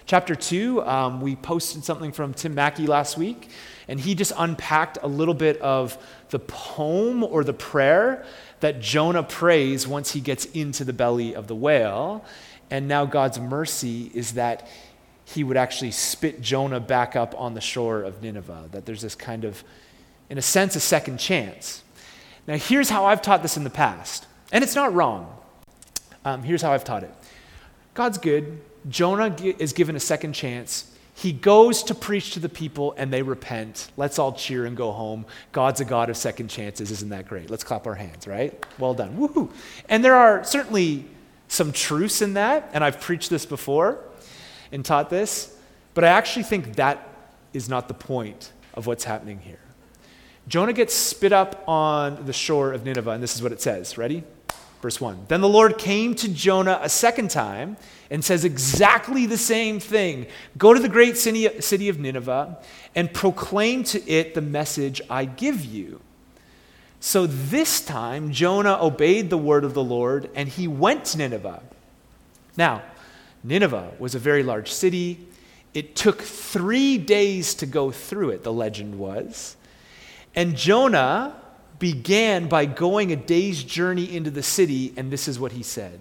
Chapter 0.04 0.34
2, 0.34 0.82
um, 0.82 1.20
we 1.20 1.36
posted 1.36 1.84
something 1.84 2.12
from 2.12 2.34
Tim 2.34 2.54
Mackie 2.54 2.88
last 2.88 3.16
week, 3.16 3.48
and 3.86 4.00
he 4.00 4.14
just 4.14 4.32
unpacked 4.36 4.98
a 5.00 5.06
little 5.06 5.34
bit 5.34 5.58
of 5.60 5.96
the 6.30 6.40
poem 6.40 7.22
or 7.22 7.44
the 7.44 7.52
prayer 7.52 8.24
that 8.60 8.80
Jonah 8.80 9.22
prays 9.22 9.86
once 9.86 10.12
he 10.12 10.20
gets 10.20 10.44
into 10.46 10.84
the 10.84 10.92
belly 10.92 11.34
of 11.34 11.46
the 11.46 11.54
whale. 11.54 12.24
And 12.72 12.88
now 12.88 13.04
God's 13.04 13.38
mercy 13.38 14.10
is 14.14 14.32
that 14.32 14.66
he 15.26 15.44
would 15.44 15.58
actually 15.58 15.90
spit 15.90 16.40
Jonah 16.40 16.80
back 16.80 17.14
up 17.14 17.38
on 17.38 17.52
the 17.52 17.60
shore 17.60 18.02
of 18.02 18.22
Nineveh, 18.22 18.70
that 18.72 18.86
there's 18.86 19.02
this 19.02 19.14
kind 19.14 19.44
of, 19.44 19.62
in 20.30 20.38
a 20.38 20.42
sense, 20.42 20.74
a 20.74 20.80
second 20.80 21.18
chance. 21.18 21.82
Now, 22.46 22.56
here's 22.56 22.88
how 22.88 23.04
I've 23.04 23.20
taught 23.20 23.42
this 23.42 23.58
in 23.58 23.64
the 23.64 23.70
past, 23.70 24.26
and 24.50 24.64
it's 24.64 24.74
not 24.74 24.94
wrong. 24.94 25.36
Um, 26.24 26.42
here's 26.42 26.62
how 26.62 26.72
I've 26.72 26.82
taught 26.82 27.02
it 27.02 27.14
God's 27.92 28.16
good. 28.16 28.62
Jonah 28.88 29.36
is 29.58 29.74
given 29.74 29.94
a 29.94 30.00
second 30.00 30.32
chance. 30.32 30.90
He 31.14 31.30
goes 31.30 31.82
to 31.84 31.94
preach 31.94 32.32
to 32.32 32.40
the 32.40 32.48
people 32.48 32.94
and 32.96 33.12
they 33.12 33.20
repent. 33.20 33.90
Let's 33.98 34.18
all 34.18 34.32
cheer 34.32 34.64
and 34.64 34.74
go 34.74 34.92
home. 34.92 35.26
God's 35.52 35.82
a 35.82 35.84
God 35.84 36.08
of 36.08 36.16
second 36.16 36.48
chances. 36.48 36.90
Isn't 36.90 37.10
that 37.10 37.28
great? 37.28 37.50
Let's 37.50 37.64
clap 37.64 37.86
our 37.86 37.94
hands, 37.94 38.26
right? 38.26 38.64
Well 38.78 38.94
done. 38.94 39.18
Woohoo. 39.18 39.52
And 39.90 40.02
there 40.02 40.16
are 40.16 40.42
certainly 40.42 41.04
some 41.52 41.70
truths 41.70 42.22
in 42.22 42.34
that, 42.34 42.70
and 42.72 42.82
I've 42.82 43.00
preached 43.00 43.28
this 43.28 43.44
before 43.44 43.98
and 44.72 44.84
taught 44.84 45.10
this, 45.10 45.54
but 45.92 46.02
I 46.02 46.08
actually 46.08 46.44
think 46.44 46.76
that 46.76 47.06
is 47.52 47.68
not 47.68 47.88
the 47.88 47.94
point 47.94 48.52
of 48.72 48.86
what's 48.86 49.04
happening 49.04 49.38
here. 49.38 49.58
Jonah 50.48 50.72
gets 50.72 50.94
spit 50.94 51.32
up 51.32 51.62
on 51.68 52.24
the 52.24 52.32
shore 52.32 52.72
of 52.72 52.84
Nineveh, 52.84 53.10
and 53.10 53.22
this 53.22 53.36
is 53.36 53.42
what 53.42 53.52
it 53.52 53.60
says. 53.60 53.98
Ready? 53.98 54.24
Verse 54.80 55.00
1. 55.00 55.26
Then 55.28 55.42
the 55.42 55.48
Lord 55.48 55.76
came 55.78 56.14
to 56.16 56.28
Jonah 56.28 56.80
a 56.82 56.88
second 56.88 57.30
time 57.30 57.76
and 58.10 58.24
says 58.24 58.44
exactly 58.44 59.26
the 59.26 59.38
same 59.38 59.78
thing 59.78 60.26
Go 60.58 60.74
to 60.74 60.80
the 60.80 60.88
great 60.88 61.16
city 61.18 61.88
of 61.88 62.00
Nineveh 62.00 62.58
and 62.94 63.12
proclaim 63.12 63.84
to 63.84 64.10
it 64.10 64.34
the 64.34 64.40
message 64.40 65.00
I 65.08 65.26
give 65.26 65.64
you. 65.64 66.00
So 67.04 67.26
this 67.26 67.80
time, 67.80 68.30
Jonah 68.30 68.78
obeyed 68.80 69.28
the 69.28 69.36
word 69.36 69.64
of 69.64 69.74
the 69.74 69.82
Lord 69.82 70.30
and 70.36 70.48
he 70.48 70.68
went 70.68 71.04
to 71.06 71.18
Nineveh. 71.18 71.60
Now, 72.56 72.82
Nineveh 73.42 73.94
was 73.98 74.14
a 74.14 74.20
very 74.20 74.44
large 74.44 74.70
city. 74.70 75.26
It 75.74 75.96
took 75.96 76.22
three 76.22 76.98
days 76.98 77.56
to 77.56 77.66
go 77.66 77.90
through 77.90 78.30
it, 78.30 78.44
the 78.44 78.52
legend 78.52 79.00
was. 79.00 79.56
And 80.36 80.56
Jonah 80.56 81.34
began 81.80 82.46
by 82.46 82.66
going 82.66 83.10
a 83.10 83.16
day's 83.16 83.64
journey 83.64 84.14
into 84.14 84.30
the 84.30 84.44
city, 84.44 84.94
and 84.96 85.10
this 85.10 85.26
is 85.26 85.40
what 85.40 85.50
he 85.50 85.64
said 85.64 85.98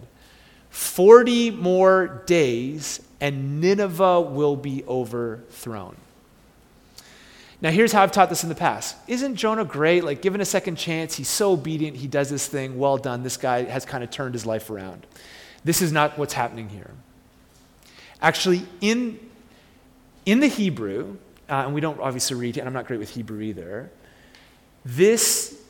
40 0.70 1.50
more 1.50 2.22
days, 2.28 3.02
and 3.20 3.60
Nineveh 3.60 4.22
will 4.22 4.56
be 4.56 4.84
overthrown. 4.88 5.96
Now, 7.62 7.70
here's 7.70 7.92
how 7.92 8.02
I've 8.02 8.12
taught 8.12 8.30
this 8.30 8.42
in 8.42 8.50
the 8.50 8.56
past. 8.56 8.96
Isn't 9.08 9.36
Jonah 9.36 9.66
great? 9.66 10.04
Like, 10.04 10.24
given 10.24 10.42
a 10.42 10.46
second 10.46 10.78
chance, 10.78 11.16
he's 11.16 11.28
so 11.28 11.54
obedient, 11.54 11.98
he 11.98 12.08
does 12.08 12.30
this 12.30 12.48
thing, 12.48 12.80
well 12.80 12.98
done. 12.98 13.22
This 13.22 13.38
guy 13.38 13.64
has 13.64 13.86
kind 13.86 14.04
of 14.04 14.10
turned 14.10 14.34
his 14.34 14.48
life 14.48 14.72
around. 14.72 15.06
This 15.64 15.82
is 15.82 15.92
not 15.92 16.18
what's 16.18 16.34
happening 16.34 16.70
here. 16.70 16.90
Actually, 18.20 18.64
in, 18.82 19.20
in 20.26 20.40
the 20.40 20.48
Hebrew, 20.48 21.18
uh, 21.50 21.66
and 21.66 21.74
we 21.76 21.82
don't 21.82 22.00
obviously 22.00 22.36
read, 22.36 22.58
and 22.58 22.68
I'm 22.68 22.74
not 22.74 22.88
great 22.88 23.00
with 23.00 23.12
Hebrew 23.12 23.42
either, 23.42 23.92
this 24.84 25.62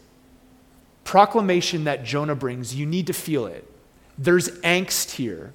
proclamation 1.03 1.83
that 1.83 2.05
Jonah 2.05 2.35
brings, 2.35 2.73
you 2.73 2.85
need 2.85 3.07
to 3.07 3.13
feel 3.13 3.47
it. 3.47 3.69
There's 4.17 4.49
angst 4.59 5.11
here. 5.11 5.51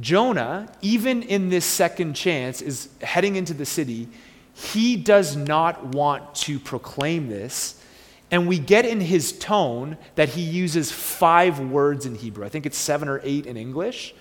Jonah, 0.00 0.72
even 0.80 1.22
in 1.22 1.50
this 1.50 1.64
second 1.64 2.14
chance, 2.14 2.60
is 2.60 2.88
heading 3.02 3.36
into 3.36 3.54
the 3.54 3.66
city. 3.66 4.08
He 4.54 4.96
does 4.96 5.36
not 5.36 5.84
want 5.86 6.34
to 6.36 6.58
proclaim 6.58 7.28
this. 7.28 7.80
And 8.30 8.48
we 8.48 8.58
get 8.58 8.86
in 8.86 9.00
his 9.00 9.38
tone 9.38 9.98
that 10.14 10.30
he 10.30 10.40
uses 10.40 10.90
five 10.90 11.60
words 11.60 12.06
in 12.06 12.14
Hebrew. 12.14 12.44
I 12.44 12.48
think 12.48 12.64
it's 12.64 12.78
seven 12.78 13.08
or 13.08 13.20
eight 13.24 13.46
in 13.46 13.56
English. 13.56 14.14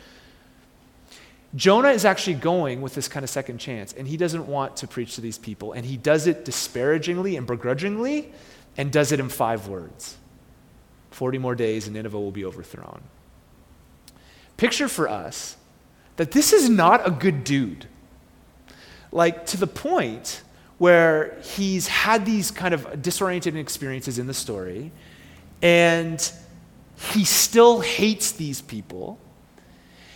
Jonah 1.56 1.90
is 1.90 2.06
actually 2.06 2.36
going 2.36 2.82
with 2.82 2.94
this 2.94 3.08
kind 3.08 3.24
of 3.24 3.30
second 3.30 3.58
chance, 3.58 3.94
and 3.94 4.08
he 4.08 4.16
doesn't 4.18 4.48
want 4.48 4.78
to 4.78 4.88
preach 4.88 5.16
to 5.16 5.22
these 5.22 5.38
people. 5.38 5.74
And 5.74 5.86
he 5.86 5.98
does 5.98 6.28
it 6.28 6.46
disparagingly 6.46 7.36
and 7.36 7.46
begrudgingly, 7.46 8.32
and 8.78 8.92
does 8.92 9.12
it 9.12 9.20
in 9.20 9.30
five 9.30 9.68
words 9.68 10.18
40 11.12 11.38
more 11.38 11.56
days, 11.56 11.88
and 11.88 11.96
Nineveh 11.96 12.20
will 12.20 12.32
be 12.32 12.46
overthrown. 12.46 13.02
Picture 14.58 14.88
for 14.88 15.10
us 15.10 15.58
that 16.16 16.32
this 16.32 16.54
is 16.54 16.70
not 16.70 17.06
a 17.06 17.12
good 17.12 17.44
dude. 17.44 17.88
Like, 19.12 19.46
to 19.48 19.58
the 19.58 19.68
point 19.68 20.42
where 20.78 21.38
he's 21.42 21.88
had 21.88 22.26
these 22.26 22.50
kind 22.50 22.74
of 22.74 23.02
disoriented 23.02 23.56
experiences 23.56 24.18
in 24.18 24.28
the 24.28 24.34
story, 24.34 24.92
and 25.62 26.32
he 27.14 27.24
still 27.26 27.82
hates 27.82 28.32
these 28.32 28.62
people 28.62 29.20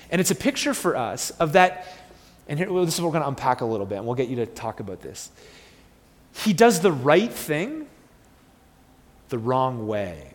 and 0.10 0.22
it's 0.22 0.32
a 0.32 0.36
picture 0.36 0.74
for 0.74 0.96
us 0.96 1.32
of 1.32 1.54
that, 1.54 1.88
and 2.48 2.60
here, 2.60 2.72
well, 2.72 2.86
this 2.86 2.96
is 2.96 3.02
what 3.02 3.08
we're 3.08 3.20
going 3.20 3.24
to 3.24 3.30
unpack 3.30 3.62
a 3.62 3.66
little 3.66 3.86
bit, 3.86 3.98
and 3.98 4.06
we'll 4.06 4.16
get 4.16 4.30
you 4.30 4.38
to 4.38 4.46
talk 4.46 4.80
about 4.80 5.02
this. 5.02 5.30
He 6.44 6.54
does 6.54 6.82
the 6.82 6.92
right 6.92 7.32
thing 7.32 7.88
the 9.30 9.38
wrong 9.38 9.88
way. 9.88 10.35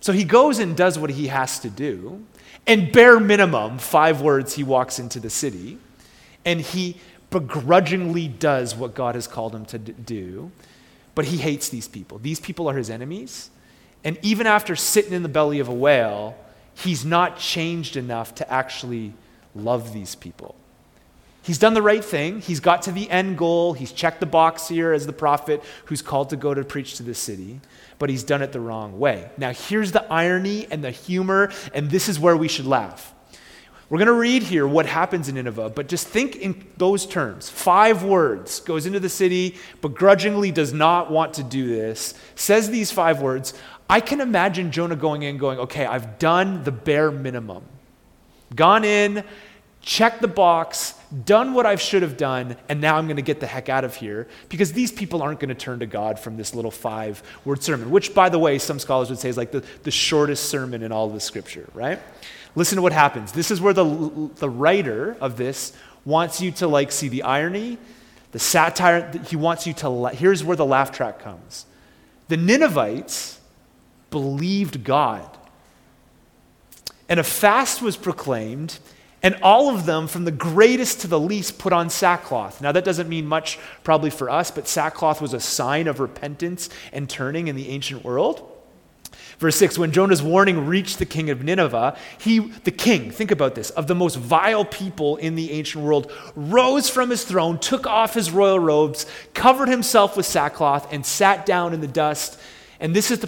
So 0.00 0.12
he 0.12 0.24
goes 0.24 0.58
and 0.58 0.76
does 0.76 0.98
what 0.98 1.10
he 1.10 1.28
has 1.28 1.58
to 1.60 1.70
do, 1.70 2.24
and 2.66 2.90
bare 2.90 3.20
minimum, 3.20 3.78
five 3.78 4.20
words, 4.22 4.54
he 4.54 4.62
walks 4.62 4.98
into 4.98 5.20
the 5.20 5.30
city, 5.30 5.78
and 6.44 6.60
he 6.60 6.96
begrudgingly 7.30 8.26
does 8.28 8.74
what 8.74 8.94
God 8.94 9.14
has 9.14 9.26
called 9.26 9.54
him 9.54 9.64
to 9.66 9.78
do, 9.78 10.50
but 11.14 11.26
he 11.26 11.36
hates 11.36 11.68
these 11.68 11.86
people. 11.86 12.18
These 12.18 12.40
people 12.40 12.68
are 12.68 12.76
his 12.76 12.90
enemies, 12.90 13.50
and 14.02 14.18
even 14.22 14.46
after 14.46 14.74
sitting 14.74 15.12
in 15.12 15.22
the 15.22 15.28
belly 15.28 15.58
of 15.58 15.68
a 15.68 15.74
whale, 15.74 16.36
he's 16.74 17.04
not 17.04 17.38
changed 17.38 17.96
enough 17.96 18.34
to 18.36 18.50
actually 18.50 19.12
love 19.54 19.92
these 19.92 20.14
people. 20.14 20.54
He's 21.42 21.58
done 21.58 21.74
the 21.74 21.82
right 21.82 22.04
thing. 22.04 22.40
He's 22.40 22.60
got 22.60 22.82
to 22.82 22.92
the 22.92 23.10
end 23.10 23.38
goal. 23.38 23.72
He's 23.72 23.92
checked 23.92 24.20
the 24.20 24.26
box 24.26 24.68
here 24.68 24.92
as 24.92 25.06
the 25.06 25.12
prophet 25.12 25.62
who's 25.86 26.02
called 26.02 26.30
to 26.30 26.36
go 26.36 26.52
to 26.52 26.64
preach 26.64 26.96
to 26.96 27.02
the 27.02 27.14
city, 27.14 27.60
but 28.00 28.10
he's 28.10 28.24
done 28.24 28.42
it 28.42 28.50
the 28.50 28.58
wrong 28.58 28.98
way. 28.98 29.30
Now, 29.36 29.52
here's 29.52 29.92
the 29.92 30.02
irony 30.10 30.66
and 30.70 30.82
the 30.82 30.90
humor, 30.90 31.52
and 31.72 31.88
this 31.88 32.08
is 32.08 32.18
where 32.18 32.36
we 32.36 32.48
should 32.48 32.66
laugh. 32.66 33.14
We're 33.90 33.98
going 33.98 34.06
to 34.06 34.12
read 34.12 34.42
here 34.42 34.66
what 34.66 34.86
happens 34.86 35.28
in 35.28 35.34
Nineveh, 35.34 35.70
but 35.70 35.86
just 35.86 36.08
think 36.08 36.36
in 36.36 36.64
those 36.78 37.06
terms. 37.06 37.50
Five 37.50 38.02
words 38.02 38.60
goes 38.60 38.86
into 38.86 39.00
the 39.00 39.08
city, 39.08 39.56
begrudgingly 39.82 40.50
does 40.50 40.72
not 40.72 41.10
want 41.10 41.34
to 41.34 41.42
do 41.42 41.68
this, 41.68 42.14
says 42.36 42.70
these 42.70 42.90
five 42.90 43.20
words 43.20 43.52
I 43.88 44.00
can 44.00 44.20
imagine 44.20 44.70
Jonah 44.70 44.96
going 44.96 45.22
in, 45.22 45.36
going, 45.36 45.58
okay, 45.58 45.84
I've 45.84 46.18
done 46.20 46.62
the 46.62 46.70
bare 46.70 47.10
minimum. 47.10 47.64
Gone 48.54 48.84
in, 48.84 49.24
checked 49.82 50.22
the 50.22 50.28
box, 50.28 50.94
done 51.24 51.54
what 51.54 51.66
I 51.66 51.76
should 51.76 52.02
have 52.02 52.16
done, 52.16 52.56
and 52.68 52.80
now 52.80 52.96
I'm 52.96 53.06
going 53.06 53.16
to 53.16 53.22
get 53.22 53.40
the 53.40 53.46
heck 53.46 53.68
out 53.68 53.84
of 53.84 53.96
here 53.96 54.28
because 54.48 54.72
these 54.72 54.92
people 54.92 55.22
aren't 55.22 55.40
going 55.40 55.48
to 55.48 55.54
turn 55.54 55.80
to 55.80 55.86
God 55.86 56.18
from 56.18 56.36
this 56.36 56.54
little 56.54 56.70
five 56.70 57.22
word 57.44 57.62
sermon, 57.62 57.90
which, 57.90 58.14
by 58.14 58.28
the 58.28 58.38
way, 58.38 58.58
some 58.58 58.78
scholars 58.78 59.10
would 59.10 59.18
say 59.18 59.28
is 59.28 59.36
like 59.36 59.50
the, 59.50 59.64
the 59.82 59.90
shortest 59.90 60.48
sermon 60.48 60.82
in 60.82 60.92
all 60.92 61.06
of 61.06 61.12
the 61.12 61.20
scripture, 61.20 61.68
right? 61.74 61.98
Listen 62.54 62.76
to 62.76 62.82
what 62.82 62.92
happens. 62.92 63.32
This 63.32 63.50
is 63.50 63.60
where 63.60 63.72
the, 63.72 64.30
the 64.36 64.50
writer 64.50 65.16
of 65.20 65.36
this 65.36 65.72
wants 66.04 66.40
you 66.40 66.50
to 66.52 66.68
like 66.68 66.92
see 66.92 67.08
the 67.08 67.22
irony, 67.22 67.78
the 68.32 68.38
satire. 68.38 69.10
He 69.26 69.36
wants 69.36 69.66
you 69.66 69.72
to, 69.74 70.08
here's 70.08 70.44
where 70.44 70.56
the 70.56 70.66
laugh 70.66 70.92
track 70.92 71.20
comes. 71.20 71.66
The 72.28 72.36
Ninevites 72.36 73.40
believed 74.10 74.84
God. 74.84 75.28
And 77.08 77.18
a 77.18 77.24
fast 77.24 77.82
was 77.82 77.96
proclaimed, 77.96 78.78
and 79.22 79.36
all 79.42 79.74
of 79.74 79.84
them, 79.84 80.08
from 80.08 80.24
the 80.24 80.30
greatest 80.30 81.00
to 81.00 81.06
the 81.06 81.20
least, 81.20 81.58
put 81.58 81.72
on 81.72 81.90
sackcloth. 81.90 82.62
Now, 82.62 82.72
that 82.72 82.84
doesn't 82.84 83.08
mean 83.08 83.26
much 83.26 83.58
probably 83.84 84.10
for 84.10 84.30
us, 84.30 84.50
but 84.50 84.66
sackcloth 84.66 85.20
was 85.20 85.34
a 85.34 85.40
sign 85.40 85.88
of 85.88 86.00
repentance 86.00 86.70
and 86.92 87.08
turning 87.08 87.48
in 87.48 87.56
the 87.56 87.68
ancient 87.68 88.02
world. 88.02 88.46
Verse 89.38 89.56
6 89.56 89.76
When 89.76 89.92
Jonah's 89.92 90.22
warning 90.22 90.66
reached 90.66 90.98
the 90.98 91.06
king 91.06 91.28
of 91.28 91.44
Nineveh, 91.44 91.98
he, 92.18 92.38
the 92.38 92.70
king, 92.70 93.10
think 93.10 93.30
about 93.30 93.54
this, 93.54 93.68
of 93.70 93.88
the 93.88 93.94
most 93.94 94.16
vile 94.16 94.64
people 94.64 95.16
in 95.16 95.34
the 95.34 95.50
ancient 95.50 95.84
world, 95.84 96.10
rose 96.34 96.88
from 96.88 97.10
his 97.10 97.24
throne, 97.24 97.58
took 97.58 97.86
off 97.86 98.14
his 98.14 98.30
royal 98.30 98.58
robes, 98.58 99.04
covered 99.34 99.68
himself 99.68 100.16
with 100.16 100.24
sackcloth, 100.24 100.90
and 100.92 101.04
sat 101.04 101.44
down 101.44 101.74
in 101.74 101.82
the 101.82 101.88
dust 101.88 102.38
and 102.80 102.96
this 102.96 103.10
is 103.10 103.18
the 103.18 103.26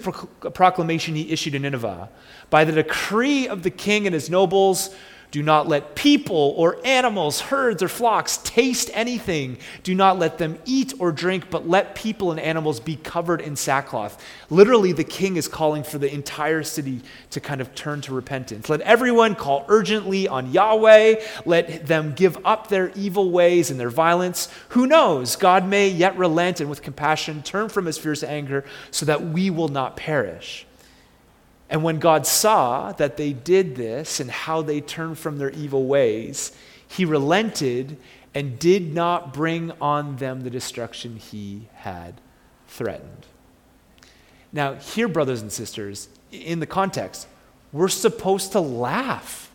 proclamation 0.54 1.14
he 1.14 1.30
issued 1.30 1.54
in 1.54 1.62
Nineveh. 1.62 2.08
By 2.48 2.64
the 2.64 2.72
decree 2.72 3.46
of 3.46 3.62
the 3.62 3.70
king 3.70 4.06
and 4.06 4.14
his 4.14 4.30
nobles, 4.30 4.94
do 5.32 5.42
not 5.42 5.66
let 5.66 5.94
people 5.94 6.52
or 6.58 6.76
animals, 6.84 7.40
herds 7.40 7.82
or 7.82 7.88
flocks 7.88 8.36
taste 8.44 8.90
anything. 8.92 9.56
Do 9.82 9.94
not 9.94 10.18
let 10.18 10.36
them 10.36 10.58
eat 10.66 10.92
or 10.98 11.10
drink, 11.10 11.48
but 11.48 11.66
let 11.66 11.94
people 11.94 12.32
and 12.32 12.38
animals 12.38 12.80
be 12.80 12.96
covered 12.96 13.40
in 13.40 13.56
sackcloth. 13.56 14.22
Literally, 14.50 14.92
the 14.92 15.04
king 15.04 15.36
is 15.36 15.48
calling 15.48 15.84
for 15.84 15.96
the 15.96 16.12
entire 16.12 16.62
city 16.62 17.00
to 17.30 17.40
kind 17.40 17.62
of 17.62 17.74
turn 17.74 18.02
to 18.02 18.12
repentance. 18.12 18.68
Let 18.68 18.82
everyone 18.82 19.34
call 19.34 19.64
urgently 19.68 20.28
on 20.28 20.52
Yahweh. 20.52 21.24
Let 21.46 21.86
them 21.86 22.12
give 22.12 22.36
up 22.44 22.68
their 22.68 22.90
evil 22.90 23.30
ways 23.30 23.70
and 23.70 23.80
their 23.80 23.88
violence. 23.88 24.50
Who 24.70 24.86
knows? 24.86 25.36
God 25.36 25.66
may 25.66 25.88
yet 25.88 26.14
relent 26.18 26.60
and 26.60 26.68
with 26.68 26.82
compassion 26.82 27.42
turn 27.42 27.70
from 27.70 27.86
his 27.86 27.96
fierce 27.96 28.22
anger 28.22 28.66
so 28.90 29.06
that 29.06 29.24
we 29.24 29.48
will 29.48 29.68
not 29.68 29.96
perish. 29.96 30.66
And 31.72 31.82
when 31.82 31.98
God 32.00 32.26
saw 32.26 32.92
that 32.92 33.16
they 33.16 33.32
did 33.32 33.76
this 33.76 34.20
and 34.20 34.30
how 34.30 34.60
they 34.60 34.82
turned 34.82 35.18
from 35.18 35.38
their 35.38 35.48
evil 35.50 35.86
ways, 35.86 36.54
he 36.86 37.06
relented 37.06 37.96
and 38.34 38.58
did 38.58 38.92
not 38.92 39.32
bring 39.32 39.72
on 39.80 40.16
them 40.16 40.42
the 40.42 40.50
destruction 40.50 41.16
he 41.16 41.68
had 41.76 42.20
threatened. 42.68 43.26
Now, 44.52 44.74
here, 44.74 45.08
brothers 45.08 45.40
and 45.40 45.50
sisters, 45.50 46.10
in 46.30 46.60
the 46.60 46.66
context, 46.66 47.26
we're 47.72 47.88
supposed 47.88 48.52
to 48.52 48.60
laugh 48.60 49.50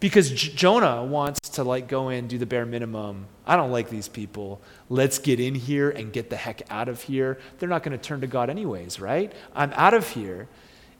because 0.00 0.30
J- 0.30 0.52
Jonah 0.54 1.02
wants 1.02 1.40
to 1.50 1.64
like 1.64 1.88
go 1.88 2.10
in, 2.10 2.28
do 2.28 2.36
the 2.36 2.44
bare 2.44 2.66
minimum. 2.66 3.28
I 3.46 3.56
don't 3.56 3.70
like 3.70 3.88
these 3.88 4.08
people. 4.08 4.60
Let's 4.90 5.18
get 5.18 5.40
in 5.40 5.54
here 5.54 5.88
and 5.88 6.12
get 6.12 6.28
the 6.28 6.36
heck 6.36 6.70
out 6.70 6.90
of 6.90 7.00
here. 7.00 7.38
They're 7.58 7.68
not 7.70 7.82
going 7.82 7.98
to 7.98 8.04
turn 8.04 8.20
to 8.20 8.26
God 8.26 8.50
anyways, 8.50 9.00
right? 9.00 9.32
I'm 9.54 9.72
out 9.72 9.94
of 9.94 10.06
here. 10.10 10.48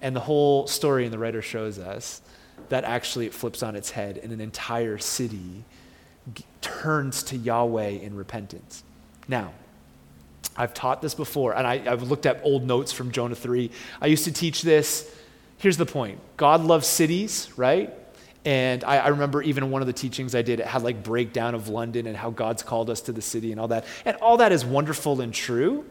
And 0.05 0.15
the 0.15 0.21
whole 0.21 0.67
story 0.67 1.07
in 1.07 1.11
the 1.11 1.19
writer 1.19 1.41
shows 1.41 1.79
us 1.79 2.21
that 2.69 2.85
actually 2.85 3.25
it 3.25 3.33
flips 3.33 3.63
on 3.63 3.75
its 3.75 3.91
head 3.91 4.21
and 4.23 4.33
an 4.33 4.41
entire 4.41 4.99
city 4.99 5.65
g- 6.35 6.45
turns 6.61 7.23
to 7.23 7.37
Yahweh 7.39 7.89
in 7.89 8.15
repentance. 8.15 8.85
Now, 9.29 9.55
I've 10.59 10.75
taught 10.75 11.01
this 11.01 11.15
before, 11.15 11.57
and 11.57 11.67
I, 11.67 11.79
have 11.79 12.03
looked 12.03 12.27
at 12.27 12.43
old 12.45 12.67
notes 12.67 12.93
from 12.93 13.13
Jonah 13.13 13.35
3. 13.35 13.71
I 14.03 14.07
used 14.07 14.25
to 14.27 14.33
teach 14.33 14.61
this. 14.61 15.11
Here's 15.57 15.79
the 15.79 15.87
point 15.87 16.19
God 16.37 16.61
loves 16.63 16.87
cities, 16.87 17.49
right? 17.57 17.91
And 18.45 18.85
I, 18.85 18.99
I, 18.99 19.09
remember 19.09 19.41
even 19.41 19.71
one 19.71 19.81
of 19.81 19.87
the 19.87 19.95
teachings 19.95 20.35
I 20.35 20.43
did, 20.43 20.61
it 20.61 20.67
had 20.67 20.83
like 20.83 21.03
breakdown 21.03 21.55
of 21.55 21.71
London 21.71 22.07
and 22.07 22.15
how 22.15 22.29
God's 22.29 22.63
called 22.63 22.91
us 22.91 23.01
to 23.03 23.13
the 23.13 23.23
city 23.23 23.53
and 23.53 23.61
all 23.61 23.69
that. 23.69 23.87
And 24.05 24.19
all 24.19 24.37
that 24.37 24.53
is 24.53 24.67
wonderful 24.67 25.23
and 25.23 25.33
true. 25.33 25.87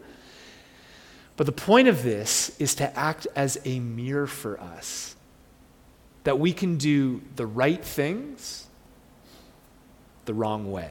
But 1.36 1.46
the 1.46 1.52
point 1.52 1.88
of 1.88 2.02
this 2.02 2.58
is 2.60 2.74
to 2.76 2.96
act 2.96 3.26
as 3.34 3.58
a 3.64 3.80
mirror 3.80 4.26
for 4.26 4.60
us. 4.60 5.16
that 6.24 6.38
we 6.38 6.52
can 6.52 6.78
do 6.78 7.20
the 7.36 7.46
right 7.46 7.84
things 7.84 8.66
the 10.24 10.34
wrong 10.34 10.70
way. 10.70 10.90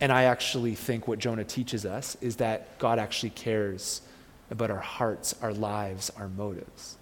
And 0.00 0.10
I 0.10 0.24
actually 0.24 0.74
think 0.74 1.06
what 1.06 1.20
Jonah 1.20 1.44
teaches 1.44 1.86
us 1.86 2.16
is 2.20 2.36
that 2.36 2.78
God 2.80 2.98
actually 2.98 3.30
cares 3.30 4.02
about 4.50 4.70
our 4.72 4.80
hearts, 4.80 5.36
our 5.40 5.52
lives, 5.54 6.10
our 6.16 6.28
motives. 6.28 6.96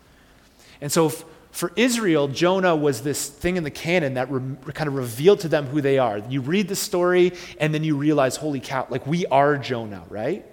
And 0.82 0.92
so, 0.92 1.08
for 1.52 1.72
Israel, 1.74 2.28
Jonah 2.28 2.76
was 2.76 3.02
this 3.02 3.28
thing 3.28 3.56
in 3.56 3.64
the 3.64 3.70
canon 3.70 4.14
that 4.14 4.30
re- 4.30 4.56
kind 4.72 4.86
of 4.86 4.94
revealed 4.94 5.40
to 5.40 5.48
them 5.48 5.66
who 5.66 5.80
they 5.80 5.98
are. 5.98 6.18
You 6.18 6.42
read 6.42 6.68
the 6.68 6.76
story, 6.76 7.32
and 7.58 7.74
then 7.74 7.82
you 7.82 7.96
realize, 7.96 8.36
holy 8.36 8.60
cow, 8.60 8.86
like 8.90 9.06
we 9.06 9.26
are 9.26 9.56
Jonah, 9.56 10.04
right? 10.10 10.44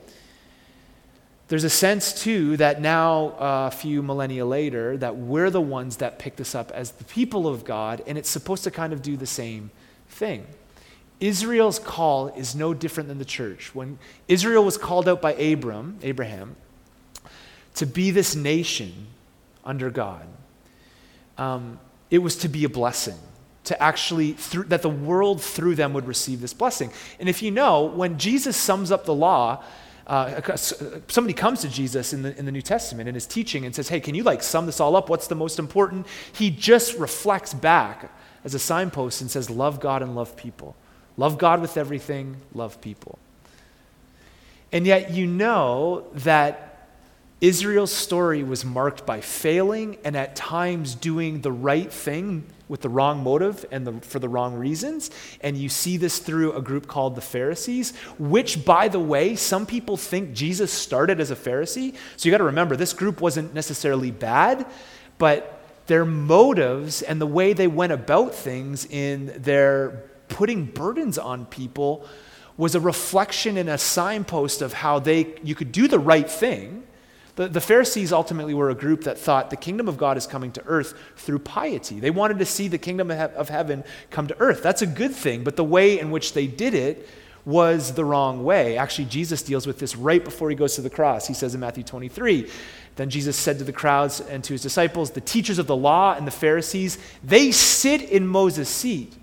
There's 1.47 1.63
a 1.63 1.69
sense, 1.69 2.13
too, 2.21 2.57
that 2.57 2.81
now, 2.81 3.29
uh, 3.39 3.69
a 3.71 3.75
few 3.75 4.03
millennia 4.03 4.45
later, 4.45 4.97
that 4.97 5.15
we're 5.15 5.49
the 5.49 5.61
ones 5.61 5.97
that 5.97 6.19
pick 6.19 6.35
this 6.35 6.53
up 6.53 6.71
as 6.71 6.91
the 6.91 7.05
people 7.05 7.47
of 7.47 7.63
God, 7.63 8.03
and 8.05 8.17
it's 8.17 8.29
supposed 8.29 8.65
to 8.65 8.71
kind 8.71 8.91
of 8.91 9.01
do 9.01 9.15
the 9.15 9.25
same 9.25 9.71
thing. 10.09 10.45
Israel's 11.19 11.79
call 11.79 12.27
is 12.29 12.53
no 12.53 12.73
different 12.73 13.07
than 13.09 13.17
the 13.17 13.25
church. 13.25 13.73
When 13.73 13.97
Israel 14.27 14.63
was 14.63 14.77
called 14.77 15.07
out 15.07 15.21
by 15.21 15.33
Abram, 15.33 15.97
Abraham, 16.03 16.57
to 17.75 17.85
be 17.85 18.11
this 18.11 18.35
nation 18.35 19.07
under 19.63 19.89
God, 19.89 20.27
um, 21.37 21.79
it 22.11 22.19
was 22.19 22.35
to 22.37 22.49
be 22.49 22.63
a 22.65 22.69
blessing 22.69 23.17
to 23.65 23.83
actually 23.83 24.31
that 24.67 24.81
the 24.81 24.89
world 24.89 25.41
through 25.41 25.75
them 25.75 25.91
would 25.91 26.07
receive 26.07 26.39
this 26.39 26.53
blessing 26.53 26.89
and 27.19 27.27
if 27.27 27.41
you 27.41 27.51
know 27.51 27.83
when 27.83 28.17
jesus 28.17 28.55
sums 28.55 28.93
up 28.93 29.03
the 29.03 29.13
law 29.13 29.61
uh, 30.07 30.55
somebody 30.55 31.33
comes 31.33 31.61
to 31.61 31.69
jesus 31.69 32.13
in 32.13 32.21
the, 32.21 32.37
in 32.39 32.45
the 32.45 32.51
new 32.51 32.61
testament 32.61 33.07
in 33.09 33.13
his 33.13 33.27
teaching 33.27 33.65
and 33.65 33.75
says 33.75 33.89
hey 33.89 33.99
can 33.99 34.15
you 34.15 34.23
like 34.23 34.41
sum 34.41 34.65
this 34.65 34.79
all 34.79 34.95
up? 34.95 35.09
What's 35.09 35.27
the 35.27 35.35
most 35.35 35.59
important? 35.59 36.07
He 36.33 36.49
just 36.49 36.97
reflects 36.97 37.53
back 37.53 38.11
as 38.43 38.53
a 38.53 38.59
signpost 38.59 39.21
and 39.21 39.29
says 39.29 39.49
love 39.49 39.79
god 39.79 40.01
and 40.01 40.15
love 40.15 40.37
people. 40.37 40.75
Love 41.17 41.37
god 41.37 41.61
with 41.61 41.77
everything 41.77 42.37
love 42.53 42.79
people. 42.79 43.19
And 44.71 44.85
yet 44.85 45.11
you 45.11 45.27
know 45.27 46.05
that 46.13 46.87
Israel's 47.41 47.91
story 47.91 48.43
was 48.43 48.63
marked 48.63 49.05
by 49.05 49.21
failing 49.21 49.97
and 50.03 50.15
at 50.15 50.35
times 50.35 50.95
doing 50.95 51.41
the 51.41 51.51
right 51.51 51.91
thing 51.91 52.45
with 52.69 52.81
the 52.81 52.89
wrong 52.89 53.23
motive 53.23 53.65
and 53.71 53.87
the, 53.87 53.93
for 54.01 54.19
the 54.19 54.29
wrong 54.29 54.55
reasons. 54.55 55.09
And 55.41 55.57
you 55.57 55.69
see 55.69 55.97
this 55.97 56.19
through 56.19 56.53
a 56.53 56.61
group 56.61 56.87
called 56.87 57.15
the 57.15 57.21
Pharisees, 57.21 57.95
which, 58.19 58.65
by 58.65 58.87
the 58.87 58.99
way, 58.99 59.35
some 59.35 59.65
people 59.65 59.97
think 59.97 60.33
Jesus 60.33 60.71
started 60.71 61.19
as 61.19 61.31
a 61.31 61.35
Pharisee. 61.35 61.95
So 62.17 62.27
you 62.27 62.31
got 62.31 62.39
to 62.39 62.43
remember, 62.45 62.75
this 62.75 62.93
group 62.93 63.21
wasn't 63.21 63.53
necessarily 63.53 64.11
bad, 64.11 64.65
but 65.17 65.61
their 65.87 66.05
motives 66.05 67.01
and 67.01 67.19
the 67.19 67.27
way 67.27 67.53
they 67.53 67.67
went 67.67 67.93
about 67.93 68.35
things 68.35 68.85
in 68.85 69.33
their 69.37 70.03
putting 70.27 70.65
burdens 70.65 71.17
on 71.17 71.45
people 71.45 72.05
was 72.57 72.75
a 72.75 72.79
reflection 72.79 73.55
and 73.57 73.69
a 73.69 73.77
signpost 73.77 74.61
of 74.61 74.73
how 74.73 74.99
they 74.99 75.35
you 75.43 75.55
could 75.55 75.71
do 75.71 75.87
the 75.87 75.99
right 75.99 76.29
thing 76.29 76.83
the, 77.37 77.47
the 77.47 77.61
Pharisees 77.61 78.11
ultimately 78.11 78.55
were 78.55 78.71
a 78.71 78.75
group 78.75 79.03
that 79.03 79.17
thought 79.17 79.51
the 79.51 79.57
kingdom 79.57 79.87
of 79.87 79.95
God 79.95 80.17
is 80.17 80.25
coming 80.25 80.51
to 80.53 80.63
earth 80.65 80.95
through 81.15 81.39
piety. 81.39 81.99
They 81.99 82.09
wanted 82.09 82.39
to 82.39 82.45
see 82.45 82.67
the 82.67 82.79
kingdom 82.79 83.11
of 83.11 83.47
heaven 83.47 83.83
come 84.09 84.25
to 84.27 84.35
earth. 84.39 84.63
That's 84.63 84.81
a 84.81 84.87
good 84.87 85.13
thing, 85.13 85.43
but 85.43 85.55
the 85.55 85.63
way 85.63 85.99
in 85.99 86.09
which 86.09 86.33
they 86.33 86.47
did 86.47 86.73
it 86.73 87.07
was 87.45 87.93
the 87.93 88.03
wrong 88.03 88.43
way. 88.43 88.75
Actually, 88.75 89.05
Jesus 89.05 89.43
deals 89.43 89.67
with 89.67 89.77
this 89.77 89.95
right 89.95 90.23
before 90.23 90.49
he 90.49 90.55
goes 90.55 90.75
to 90.75 90.81
the 90.81 90.89
cross. 90.89 91.27
He 91.27 91.35
says 91.35 91.53
in 91.53 91.61
Matthew 91.61 91.83
23, 91.83 92.49
then 92.95 93.11
Jesus 93.11 93.37
said 93.37 93.59
to 93.59 93.63
the 93.63 93.71
crowds 93.71 94.19
and 94.19 94.43
to 94.43 94.53
his 94.53 94.63
disciples, 94.63 95.11
The 95.11 95.21
teachers 95.21 95.59
of 95.59 95.67
the 95.67 95.75
law 95.75 96.15
and 96.15 96.25
the 96.25 96.31
Pharisees, 96.31 96.97
they 97.23 97.51
sit 97.51 98.01
in 98.01 98.25
Moses' 98.27 98.67
seat. 98.67 99.13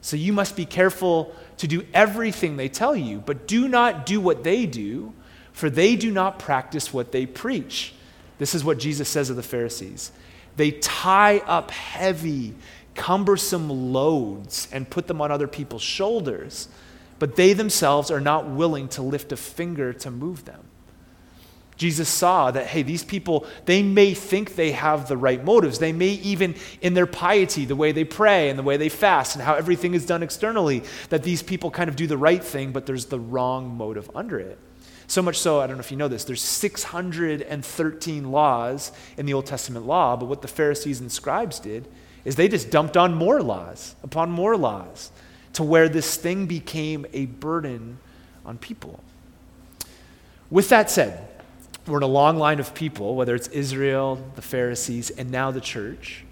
So 0.00 0.16
you 0.16 0.32
must 0.32 0.54
be 0.54 0.64
careful 0.64 1.34
to 1.56 1.66
do 1.66 1.84
everything 1.92 2.56
they 2.56 2.68
tell 2.68 2.94
you, 2.94 3.18
but 3.18 3.48
do 3.48 3.66
not 3.66 4.06
do 4.06 4.20
what 4.20 4.44
they 4.44 4.64
do 4.64 5.12
for 5.54 5.70
they 5.70 5.96
do 5.96 6.10
not 6.10 6.38
practice 6.38 6.92
what 6.92 7.12
they 7.12 7.24
preach. 7.24 7.94
This 8.38 8.54
is 8.54 8.64
what 8.64 8.78
Jesus 8.78 9.08
says 9.08 9.30
of 9.30 9.36
the 9.36 9.42
Pharisees. 9.42 10.12
They 10.56 10.72
tie 10.72 11.38
up 11.38 11.70
heavy, 11.70 12.54
cumbersome 12.94 13.92
loads 13.92 14.68
and 14.72 14.90
put 14.90 15.06
them 15.06 15.20
on 15.20 15.30
other 15.30 15.46
people's 15.46 15.82
shoulders, 15.82 16.68
but 17.20 17.36
they 17.36 17.52
themselves 17.52 18.10
are 18.10 18.20
not 18.20 18.48
willing 18.48 18.88
to 18.88 19.02
lift 19.02 19.30
a 19.32 19.36
finger 19.36 19.92
to 19.92 20.10
move 20.10 20.44
them. 20.44 20.60
Jesus 21.76 22.08
saw 22.08 22.50
that, 22.50 22.66
hey, 22.66 22.82
these 22.82 23.04
people, 23.04 23.46
they 23.64 23.82
may 23.82 24.14
think 24.14 24.54
they 24.54 24.72
have 24.72 25.08
the 25.08 25.16
right 25.16 25.44
motives. 25.44 25.78
They 25.78 25.92
may 25.92 26.10
even, 26.10 26.54
in 26.80 26.94
their 26.94 27.06
piety, 27.06 27.64
the 27.64 27.74
way 27.76 27.92
they 27.92 28.04
pray 28.04 28.48
and 28.48 28.58
the 28.58 28.62
way 28.62 28.76
they 28.76 28.88
fast 28.88 29.34
and 29.34 29.44
how 29.44 29.54
everything 29.54 29.94
is 29.94 30.06
done 30.06 30.22
externally, 30.22 30.82
that 31.08 31.22
these 31.22 31.42
people 31.42 31.70
kind 31.70 31.88
of 31.88 31.96
do 31.96 32.06
the 32.06 32.18
right 32.18 32.42
thing, 32.42 32.72
but 32.72 32.86
there's 32.86 33.06
the 33.06 33.18
wrong 33.18 33.76
motive 33.76 34.10
under 34.14 34.38
it. 34.38 34.58
So 35.06 35.22
much 35.22 35.38
so, 35.38 35.60
I 35.60 35.66
don't 35.66 35.76
know 35.76 35.80
if 35.82 35.90
you 35.90 35.96
know 35.96 36.08
this, 36.08 36.24
there's 36.24 36.42
613 36.42 38.30
laws 38.30 38.92
in 39.16 39.26
the 39.26 39.34
Old 39.34 39.46
Testament 39.46 39.86
law, 39.86 40.16
but 40.16 40.26
what 40.26 40.42
the 40.42 40.48
Pharisees 40.48 41.00
and 41.00 41.12
scribes 41.12 41.58
did 41.58 41.86
is 42.24 42.36
they 42.36 42.48
just 42.48 42.70
dumped 42.70 42.96
on 42.96 43.14
more 43.14 43.42
laws 43.42 43.94
upon 44.02 44.30
more 44.30 44.56
laws 44.56 45.10
to 45.52 45.62
where 45.62 45.88
this 45.88 46.16
thing 46.16 46.46
became 46.46 47.06
a 47.12 47.26
burden 47.26 47.98
on 48.44 48.58
people. 48.58 49.00
With 50.50 50.68
that 50.70 50.90
said, 50.90 51.28
we're 51.86 51.98
in 51.98 52.02
a 52.02 52.06
long 52.06 52.38
line 52.38 52.60
of 52.60 52.74
people, 52.74 53.14
whether 53.14 53.34
it's 53.34 53.48
Israel, 53.48 54.24
the 54.36 54.42
Pharisees, 54.42 55.10
and 55.10 55.30
now 55.30 55.50
the 55.50 55.60
church, 55.60 56.24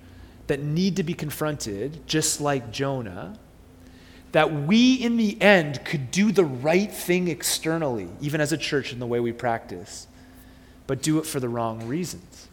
that 0.46 0.60
need 0.60 0.96
to 0.96 1.02
be 1.02 1.14
confronted, 1.14 2.06
just 2.06 2.40
like 2.40 2.72
Jonah, 2.72 3.38
that 4.32 4.52
we 4.52 4.94
in 4.94 5.16
the 5.16 5.40
end 5.40 5.84
could 5.84 6.10
do 6.10 6.32
the 6.32 6.44
right 6.44 6.90
thing 6.90 7.28
externally, 7.28 8.08
even 8.20 8.40
as 8.40 8.52
a 8.52 8.56
church 8.56 8.92
in 8.92 8.98
the 8.98 9.06
way 9.06 9.20
we 9.20 9.32
practice, 9.32 10.06
but 10.86 11.02
do 11.02 11.18
it 11.18 11.26
for 11.26 11.38
the 11.38 11.48
wrong 11.48 11.86
reasons. 11.86 12.48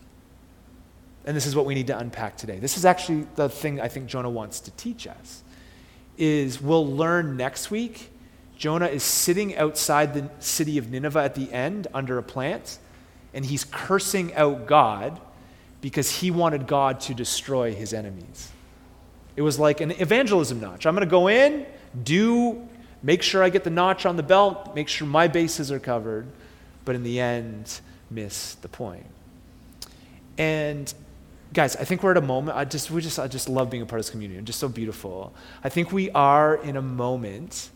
And 1.25 1.35
this 1.35 1.45
is 1.45 1.55
what 1.55 1.65
we 1.65 1.73
need 1.73 1.87
to 1.87 1.97
unpack 1.97 2.37
today. 2.37 2.59
This 2.59 2.77
is 2.77 2.85
actually 2.85 3.27
the 3.35 3.49
thing 3.49 3.79
I 3.79 3.87
think 3.87 4.07
Jonah 4.07 4.29
wants 4.29 4.59
to 4.61 4.71
teach 4.71 5.07
us. 5.07 5.43
Is 6.17 6.61
we'll 6.61 6.87
learn 6.87 7.37
next 7.37 7.71
week 7.71 8.09
Jonah 8.59 8.87
is 8.87 9.03
sitting 9.03 9.55
outside 9.55 10.13
the 10.13 10.29
city 10.39 10.77
of 10.77 10.91
Nineveh 10.91 11.23
at 11.23 11.33
the 11.33 11.51
end 11.53 11.87
under 11.93 12.17
a 12.17 12.23
plant, 12.23 12.77
and 13.33 13.45
he's 13.45 13.63
cursing 13.63 14.35
out 14.35 14.67
God 14.67 15.21
because 15.79 16.11
he 16.11 16.29
wanted 16.29 16.67
God 16.67 16.99
to 17.01 17.13
destroy 17.13 17.73
his 17.73 17.93
enemies. 17.93 18.51
It 19.39 19.41
was 19.41 19.58
like 19.58 19.80
an 19.80 19.91
evangelism 19.91 20.60
notch. 20.60 20.86
I'm 20.86 20.93
going 20.93 21.08
to 21.08 21.10
go 21.10 21.30
in, 21.30 21.65
do, 22.04 22.67
make 23.02 23.21
sure 23.21 23.41
I 23.41 23.47
get 23.47 23.63
the 23.63 23.69
notch 23.69 24.06
on 24.06 24.17
the 24.17 24.21
belt, 24.21 24.75
make 24.75 24.89
sure 24.89 25.08
my 25.08 25.30
bases 25.30 25.71
are 25.71 25.80
covered, 25.80 26.28
but 26.84 26.93
in 26.93 27.04
the 27.04 27.21
end, 27.21 27.80
miss 28.12 28.56
the 28.56 28.67
point. 28.67 29.06
And 30.38 30.93
guys, 31.54 31.78
I 31.78 31.86
think 31.86 32.04
we're 32.04 32.12
at 32.12 32.17
a 32.17 32.21
moment. 32.21 32.58
I 32.58 32.65
just, 32.65 32.91
we 32.91 32.99
just, 32.99 33.17
I 33.17 33.30
just 33.30 33.47
love 33.47 33.69
being 33.69 33.82
a 33.82 33.86
part 33.86 34.02
of 34.02 34.06
this 34.08 34.10
community. 34.12 34.38
It's 34.39 34.47
just 34.47 34.60
so 34.60 34.67
beautiful. 34.67 35.34
I 35.63 35.69
think 35.69 35.93
we 35.93 36.12
are 36.12 36.58
in 36.58 36.75
a 36.75 36.82
moment 36.82 37.69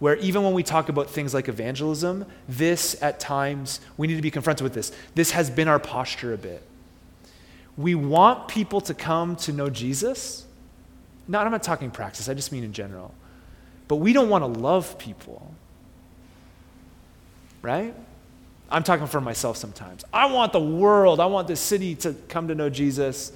where 0.00 0.16
even 0.16 0.42
when 0.42 0.52
we 0.52 0.62
talk 0.62 0.90
about 0.90 1.08
things 1.08 1.32
like 1.32 1.48
evangelism, 1.48 2.26
this 2.46 2.94
at 3.02 3.18
times, 3.20 3.80
we 3.96 4.06
need 4.06 4.16
to 4.16 4.20
be 4.20 4.30
confronted 4.30 4.64
with 4.64 4.74
this. 4.74 4.92
This 5.14 5.30
has 5.30 5.48
been 5.48 5.66
our 5.66 5.78
posture 5.78 6.34
a 6.34 6.36
bit. 6.36 6.62
We 7.74 7.94
want 7.94 8.48
people 8.48 8.82
to 8.82 8.92
come 8.92 9.36
to 9.36 9.52
know 9.54 9.70
Jesus, 9.70 10.42
not, 11.28 11.46
I'm 11.46 11.52
not 11.52 11.62
talking 11.62 11.90
practice, 11.90 12.28
I 12.28 12.34
just 12.34 12.52
mean 12.52 12.64
in 12.64 12.72
general. 12.72 13.14
But 13.88 13.96
we 13.96 14.12
don't 14.12 14.28
want 14.28 14.42
to 14.42 14.60
love 14.60 14.98
people. 14.98 15.54
Right? 17.62 17.94
I'm 18.70 18.82
talking 18.82 19.06
for 19.06 19.20
myself 19.20 19.56
sometimes. 19.56 20.04
I 20.12 20.26
want 20.26 20.52
the 20.52 20.60
world, 20.60 21.20
I 21.20 21.26
want 21.26 21.48
this 21.48 21.60
city 21.60 21.94
to 21.96 22.14
come 22.28 22.48
to 22.48 22.54
know 22.54 22.68
Jesus. 22.68 23.32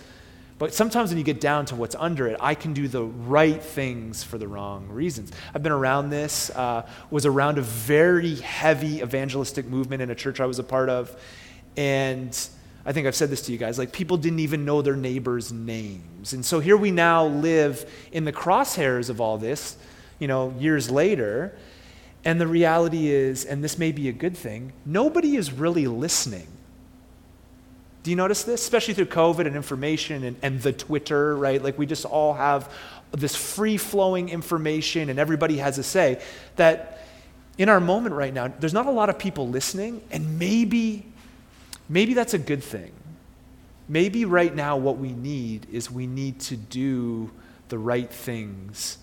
But 0.58 0.74
sometimes 0.74 1.08
when 1.10 1.16
you 1.16 1.24
get 1.24 1.40
down 1.40 1.64
to 1.66 1.74
what's 1.74 1.94
under 1.94 2.26
it, 2.26 2.36
I 2.38 2.54
can 2.54 2.74
do 2.74 2.86
the 2.86 3.04
right 3.04 3.62
things 3.62 4.22
for 4.22 4.36
the 4.36 4.46
wrong 4.46 4.88
reasons. 4.88 5.32
I've 5.54 5.62
been 5.62 5.72
around 5.72 6.10
this, 6.10 6.50
uh, 6.50 6.86
was 7.10 7.24
around 7.24 7.56
a 7.56 7.62
very 7.62 8.34
heavy 8.34 9.00
evangelistic 9.00 9.66
movement 9.66 10.02
in 10.02 10.10
a 10.10 10.14
church 10.14 10.38
I 10.38 10.44
was 10.44 10.58
a 10.58 10.62
part 10.62 10.90
of. 10.90 11.18
And 11.78 12.38
I 12.84 12.92
think 12.92 13.06
I've 13.06 13.14
said 13.14 13.30
this 13.30 13.42
to 13.42 13.52
you 13.52 13.58
guys 13.58 13.78
like, 13.78 13.92
people 13.92 14.16
didn't 14.16 14.40
even 14.40 14.64
know 14.64 14.82
their 14.82 14.96
neighbors' 14.96 15.52
names. 15.52 16.32
And 16.32 16.44
so 16.44 16.60
here 16.60 16.76
we 16.76 16.90
now 16.90 17.26
live 17.26 17.90
in 18.12 18.24
the 18.24 18.32
crosshairs 18.32 19.10
of 19.10 19.20
all 19.20 19.36
this, 19.38 19.76
you 20.18 20.28
know, 20.28 20.54
years 20.58 20.90
later. 20.90 21.56
And 22.24 22.40
the 22.40 22.46
reality 22.46 23.08
is, 23.08 23.44
and 23.44 23.62
this 23.62 23.78
may 23.78 23.92
be 23.92 24.08
a 24.08 24.12
good 24.12 24.36
thing, 24.36 24.72
nobody 24.86 25.36
is 25.36 25.52
really 25.52 25.86
listening. 25.86 26.46
Do 28.02 28.10
you 28.10 28.16
notice 28.16 28.44
this? 28.44 28.62
Especially 28.62 28.94
through 28.94 29.06
COVID 29.06 29.46
and 29.46 29.56
information 29.56 30.24
and, 30.24 30.36
and 30.42 30.62
the 30.62 30.72
Twitter, 30.72 31.36
right? 31.36 31.62
Like 31.62 31.78
we 31.78 31.84
just 31.84 32.06
all 32.06 32.32
have 32.32 32.72
this 33.12 33.36
free 33.36 33.76
flowing 33.76 34.30
information 34.30 35.10
and 35.10 35.18
everybody 35.18 35.58
has 35.58 35.76
a 35.78 35.82
say. 35.82 36.22
That 36.56 37.04
in 37.58 37.68
our 37.68 37.80
moment 37.80 38.14
right 38.14 38.32
now, 38.32 38.48
there's 38.48 38.72
not 38.72 38.86
a 38.86 38.90
lot 38.90 39.10
of 39.10 39.18
people 39.18 39.48
listening, 39.48 40.00
and 40.10 40.38
maybe 40.38 41.04
Maybe 41.90 42.14
that's 42.14 42.34
a 42.34 42.38
good 42.38 42.62
thing. 42.62 42.92
Maybe 43.88 44.24
right 44.24 44.54
now 44.54 44.76
what 44.76 44.98
we 44.98 45.12
need 45.12 45.66
is 45.72 45.90
we 45.90 46.06
need 46.06 46.38
to 46.42 46.56
do 46.56 47.32
the 47.68 47.78
right 47.78 48.08
things 48.08 48.98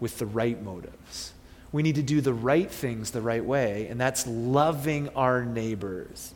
with 0.00 0.18
the 0.18 0.24
right 0.24 0.60
motives. 0.62 1.34
We 1.70 1.82
need 1.82 1.96
to 1.96 2.02
do 2.02 2.22
the 2.22 2.32
right 2.32 2.70
things 2.70 3.10
the 3.10 3.20
right 3.20 3.44
way, 3.44 3.86
and 3.88 4.00
that's 4.00 4.26
loving 4.26 5.10
our 5.10 5.44
neighbors, 5.44 6.34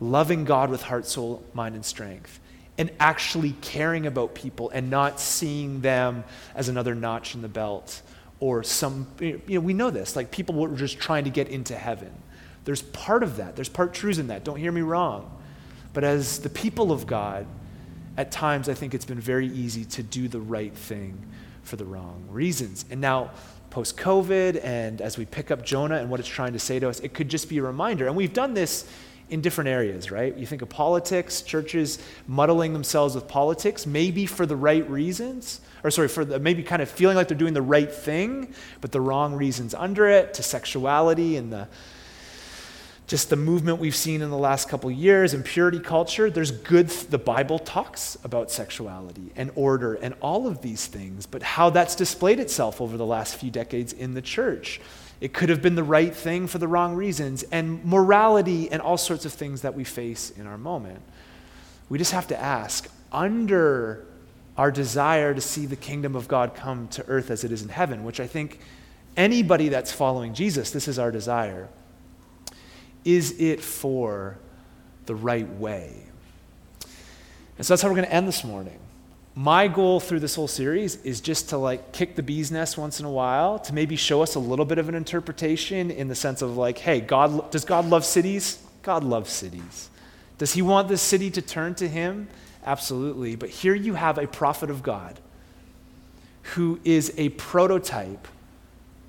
loving 0.00 0.44
God 0.44 0.70
with 0.70 0.82
heart, 0.82 1.06
soul, 1.06 1.44
mind, 1.54 1.76
and 1.76 1.84
strength, 1.84 2.40
and 2.76 2.90
actually 2.98 3.52
caring 3.60 4.06
about 4.06 4.34
people 4.34 4.70
and 4.70 4.90
not 4.90 5.20
seeing 5.20 5.80
them 5.80 6.24
as 6.56 6.68
another 6.68 6.96
notch 6.96 7.36
in 7.36 7.42
the 7.42 7.48
belt 7.48 8.02
or 8.40 8.64
some, 8.64 9.06
you 9.20 9.40
know, 9.48 9.60
we 9.60 9.72
know 9.72 9.90
this, 9.90 10.16
like 10.16 10.32
people 10.32 10.56
were 10.56 10.68
just 10.76 10.98
trying 10.98 11.24
to 11.24 11.30
get 11.30 11.48
into 11.48 11.76
heaven. 11.76 12.12
There's 12.68 12.82
part 12.82 13.22
of 13.22 13.38
that, 13.38 13.56
there's 13.56 13.70
part 13.70 13.94
truths 13.94 14.18
in 14.18 14.26
that. 14.26 14.44
Don't 14.44 14.58
hear 14.58 14.70
me 14.70 14.82
wrong. 14.82 15.34
But 15.94 16.04
as 16.04 16.40
the 16.40 16.50
people 16.50 16.92
of 16.92 17.06
God, 17.06 17.46
at 18.18 18.30
times 18.30 18.68
I 18.68 18.74
think 18.74 18.92
it's 18.92 19.06
been 19.06 19.18
very 19.18 19.46
easy 19.46 19.86
to 19.86 20.02
do 20.02 20.28
the 20.28 20.38
right 20.38 20.74
thing 20.74 21.18
for 21.62 21.76
the 21.76 21.86
wrong 21.86 22.26
reasons. 22.28 22.84
And 22.90 23.00
now, 23.00 23.30
post 23.70 23.96
COVID, 23.96 24.62
and 24.62 25.00
as 25.00 25.16
we 25.16 25.24
pick 25.24 25.50
up 25.50 25.64
Jonah 25.64 25.96
and 25.96 26.10
what 26.10 26.20
it's 26.20 26.28
trying 26.28 26.52
to 26.52 26.58
say 26.58 26.78
to 26.78 26.90
us, 26.90 27.00
it 27.00 27.14
could 27.14 27.30
just 27.30 27.48
be 27.48 27.56
a 27.56 27.62
reminder. 27.62 28.06
And 28.06 28.14
we've 28.14 28.34
done 28.34 28.52
this 28.52 28.86
in 29.30 29.40
different 29.40 29.68
areas, 29.68 30.10
right? 30.10 30.36
You 30.36 30.44
think 30.44 30.60
of 30.60 30.68
politics, 30.68 31.40
churches 31.40 31.98
muddling 32.26 32.74
themselves 32.74 33.14
with 33.14 33.26
politics, 33.26 33.86
maybe 33.86 34.26
for 34.26 34.44
the 34.44 34.56
right 34.56 34.86
reasons, 34.90 35.62
or 35.82 35.90
sorry, 35.90 36.08
for 36.08 36.22
the, 36.22 36.38
maybe 36.38 36.62
kind 36.62 36.82
of 36.82 36.90
feeling 36.90 37.16
like 37.16 37.28
they're 37.28 37.38
doing 37.38 37.54
the 37.54 37.62
right 37.62 37.90
thing, 37.90 38.52
but 38.82 38.92
the 38.92 39.00
wrong 39.00 39.32
reasons 39.32 39.72
under 39.72 40.06
it, 40.06 40.34
to 40.34 40.42
sexuality 40.42 41.38
and 41.38 41.50
the 41.50 41.66
just 43.08 43.30
the 43.30 43.36
movement 43.36 43.78
we've 43.78 43.96
seen 43.96 44.22
in 44.22 44.30
the 44.30 44.38
last 44.38 44.68
couple 44.68 44.90
years 44.90 45.34
in 45.34 45.42
purity 45.42 45.80
culture 45.80 46.30
there's 46.30 46.50
good 46.50 46.88
the 46.88 47.18
bible 47.18 47.58
talks 47.58 48.16
about 48.22 48.50
sexuality 48.50 49.32
and 49.34 49.50
order 49.54 49.94
and 49.94 50.14
all 50.20 50.46
of 50.46 50.62
these 50.62 50.86
things 50.86 51.26
but 51.26 51.42
how 51.42 51.70
that's 51.70 51.96
displayed 51.96 52.38
itself 52.38 52.80
over 52.80 52.96
the 52.96 53.06
last 53.06 53.36
few 53.36 53.50
decades 53.50 53.92
in 53.92 54.14
the 54.14 54.22
church. 54.22 54.80
It 55.20 55.32
could 55.32 55.48
have 55.48 55.60
been 55.60 55.74
the 55.74 55.82
right 55.82 56.14
thing 56.14 56.46
for 56.46 56.58
the 56.58 56.68
wrong 56.68 56.94
reasons 56.94 57.42
and 57.44 57.84
morality 57.84 58.70
and 58.70 58.80
all 58.80 58.96
sorts 58.96 59.24
of 59.24 59.32
things 59.32 59.62
that 59.62 59.74
we 59.74 59.82
face 59.82 60.30
in 60.30 60.46
our 60.46 60.58
moment. 60.58 61.02
We 61.88 61.98
just 61.98 62.12
have 62.12 62.28
to 62.28 62.38
ask 62.38 62.88
under 63.10 64.06
our 64.56 64.70
desire 64.70 65.34
to 65.34 65.40
see 65.40 65.66
the 65.66 65.76
kingdom 65.76 66.14
of 66.14 66.28
god 66.28 66.54
come 66.54 66.88
to 66.88 67.06
earth 67.08 67.30
as 67.30 67.44
it 67.44 67.52
is 67.52 67.62
in 67.62 67.68
heaven 67.68 68.04
which 68.04 68.20
i 68.20 68.26
think 68.26 68.58
anybody 69.16 69.70
that's 69.70 69.92
following 69.92 70.34
jesus 70.34 70.72
this 70.72 70.88
is 70.88 70.98
our 70.98 71.10
desire 71.10 71.68
is 73.08 73.40
it 73.40 73.62
for 73.62 74.36
the 75.06 75.14
right 75.14 75.48
way? 75.54 75.94
And 77.56 77.66
so 77.66 77.72
that's 77.72 77.80
how 77.80 77.88
we're 77.88 77.94
going 77.94 78.06
to 78.06 78.12
end 78.12 78.28
this 78.28 78.44
morning. 78.44 78.78
My 79.34 79.66
goal 79.66 79.98
through 79.98 80.20
this 80.20 80.34
whole 80.34 80.46
series 80.46 80.96
is 80.96 81.22
just 81.22 81.48
to 81.48 81.56
like 81.56 81.92
kick 81.92 82.16
the 82.16 82.22
bee's 82.22 82.52
nest 82.52 82.76
once 82.76 83.00
in 83.00 83.06
a 83.06 83.10
while, 83.10 83.60
to 83.60 83.72
maybe 83.72 83.96
show 83.96 84.20
us 84.20 84.34
a 84.34 84.38
little 84.38 84.66
bit 84.66 84.76
of 84.76 84.90
an 84.90 84.94
interpretation 84.94 85.90
in 85.90 86.08
the 86.08 86.14
sense 86.14 86.42
of 86.42 86.58
like, 86.58 86.76
hey, 86.76 87.00
God, 87.00 87.50
does 87.50 87.64
God 87.64 87.86
love 87.86 88.04
cities? 88.04 88.58
God 88.82 89.04
loves 89.04 89.30
cities. 89.30 89.88
Does 90.36 90.52
he 90.52 90.60
want 90.60 90.88
this 90.88 91.00
city 91.00 91.30
to 91.30 91.40
turn 91.40 91.74
to 91.76 91.88
him? 91.88 92.28
Absolutely. 92.66 93.36
But 93.36 93.48
here 93.48 93.74
you 93.74 93.94
have 93.94 94.18
a 94.18 94.26
prophet 94.26 94.68
of 94.68 94.82
God 94.82 95.18
who 96.54 96.78
is 96.84 97.14
a 97.16 97.30
prototype, 97.30 98.28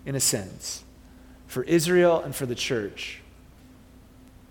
in 0.05 0.15
a 0.15 0.21
sense, 0.21 0.85
for 1.47 1.63
Israel 1.63 2.21
and 2.21 2.33
for 2.33 2.45
the 2.45 2.55
church 2.55 3.21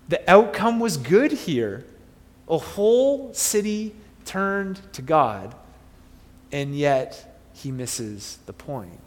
the 0.09 0.29
outcome 0.29 0.79
was 0.79 0.97
good 0.97 1.31
here. 1.31 1.85
A 2.49 2.57
whole 2.57 3.31
city 3.33 3.95
turned 4.25 4.81
to 4.93 5.03
God, 5.03 5.55
and 6.51 6.75
yet 6.75 7.39
he 7.53 7.71
misses 7.71 8.39
the 8.47 8.53
point. 8.53 8.99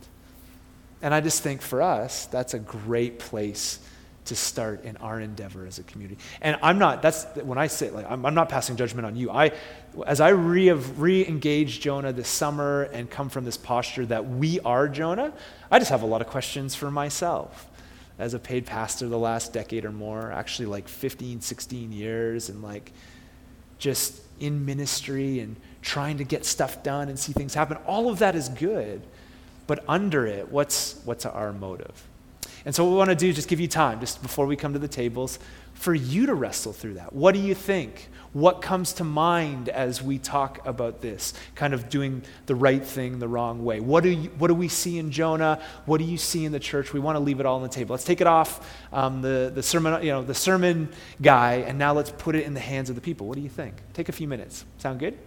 And 1.03 1.13
I 1.13 1.21
just 1.21 1.43
think 1.43 1.61
for 1.61 1.83
us, 1.83 2.27
that's 2.27 2.55
a 2.55 2.61
great 2.61 3.19
place 3.19 3.81
to 4.27 4.37
start 4.37 4.85
in 4.85 4.97
our 4.99 5.19
endeavor 5.19 5.67
as 5.67 5.81
a 5.81 5.83
community. 5.83 6.17
And 6.41 6.57
I'm 6.63 6.79
not, 6.79 7.03
that's 7.03 7.25
when 7.43 7.59
I 7.59 7.67
say, 7.67 7.91
like, 7.91 8.09
I'm, 8.09 8.25
I'm 8.25 8.35
not 8.35 8.49
passing 8.49 8.77
judgment 8.77 9.05
on 9.05 9.17
you. 9.17 9.33
I, 9.33 9.51
as 10.07 10.21
I 10.21 10.29
re, 10.29 10.71
re-engage 10.71 11.81
Jonah 11.81 12.13
this 12.13 12.29
summer 12.29 12.83
and 12.93 13.11
come 13.11 13.29
from 13.29 13.45
this 13.45 13.57
posture 13.57 14.07
that 14.07 14.29
we 14.29 14.61
are 14.61 14.87
Jonah, 14.87 15.33
I 15.73 15.81
just 15.81 15.91
have 15.91 16.03
a 16.03 16.07
lot 16.07 16.21
of 16.21 16.29
questions 16.29 16.77
for 16.77 16.93
myself 16.93 17.69
as 18.23 18.35
a 18.35 18.39
paid 18.39 18.65
pastor 18.65 19.09
the 19.09 19.19
last 19.19 19.53
decade 19.53 19.85
or 19.85 19.91
more, 19.91 20.31
actually 20.31 20.67
like 20.67 20.87
15, 20.87 21.41
16 21.41 21.91
years, 21.91 22.49
and 22.49 22.63
like 22.63 22.93
just 23.79 24.23
in 24.39 24.65
ministry 24.65 25.41
and 25.41 25.57
trying 25.83 26.19
to 26.19 26.25
get 26.25 26.45
stuff 26.45 26.85
done 26.85 27.09
and 27.09 27.19
see 27.19 27.33
things 27.33 27.53
happen. 27.53 27.77
All 27.79 28.09
of 28.09 28.21
that 28.21 28.37
is 28.37 28.49
good. 28.49 29.03
But 29.67 29.83
under 29.89 30.25
it, 30.25 30.53
what's, 30.53 31.01
what's 31.05 31.27
our 31.27 31.53
motive? 31.53 32.07
And 32.65 32.75
so, 32.75 32.85
what 32.85 32.91
we 32.91 32.97
want 32.97 33.11
to 33.11 33.17
do 33.17 33.29
is 33.29 33.37
just 33.37 33.49
give 33.49 33.61
you 33.61 33.69
time, 33.69 34.01
just 34.01 34.23
before 34.23 34.47
we 34.47 34.57
come 34.57 34.73
to 34.73 34.79
the 34.79 34.89
tables, 34.89 35.39
for 35.75 35.95
you 35.95 36.27
to 36.27 36.35
wrestle 36.35 36.73
through 36.73 36.95
that. 36.95 37.13
What 37.13 37.35
do 37.35 37.41
you 37.41 37.55
think? 37.55 38.09
What 38.33 38.63
comes 38.63 38.95
to 38.95 39.05
mind 39.05 39.69
as 39.69 40.03
we 40.03 40.19
talk 40.19 40.67
about 40.67 41.01
this? 41.01 41.35
Kind 41.55 41.75
of 41.75 41.89
doing 41.89 42.23
the 42.47 42.55
right 42.55 42.85
thing 42.85 43.19
the 43.19 43.29
wrong 43.29 43.65
way. 43.65 43.81
What 43.81 44.05
do, 44.05 44.11
you, 44.11 44.31
what 44.39 44.49
do 44.49 44.55
we 44.55 44.69
see 44.69 44.99
in 44.99 45.11
Jonah? 45.11 45.61
What 45.85 45.99
do 45.99 46.05
you 46.05 46.17
see 46.17 46.45
in 46.45 46.53
the 46.53 46.61
church? 46.61 46.93
We 46.93 47.01
want 47.01 47.17
to 47.17 47.21
leave 47.21 47.41
it 47.41 47.47
all 47.47 47.57
on 47.57 47.63
the 47.63 47.69
table. 47.69 47.93
Let's 47.95 48.05
take 48.05 48.21
it 48.21 48.27
off 48.27 48.75
um, 48.93 49.23
the, 49.23 49.51
the, 49.55 49.63
sermon, 49.63 50.03
you 50.03 50.13
know, 50.13 50.23
the 50.23 50.35
sermon 50.35 50.89
guy, 51.21 51.57
and 51.57 51.79
now 51.79 51.93
let's 51.93 52.11
put 52.11 52.35
it 52.35 52.45
in 52.45 52.55
the 52.55 52.61
hands 52.61 52.89
of 52.89 52.95
the 52.95 53.03
people. 53.03 53.27
What 53.27 53.37
do 53.37 53.43
you 53.43 53.51
think? 53.51 53.75
Take 53.93 54.09
a 54.09 54.13
few 54.13 54.29
minutes. 54.29 54.65
Sound 54.79 55.01
good? 55.01 55.19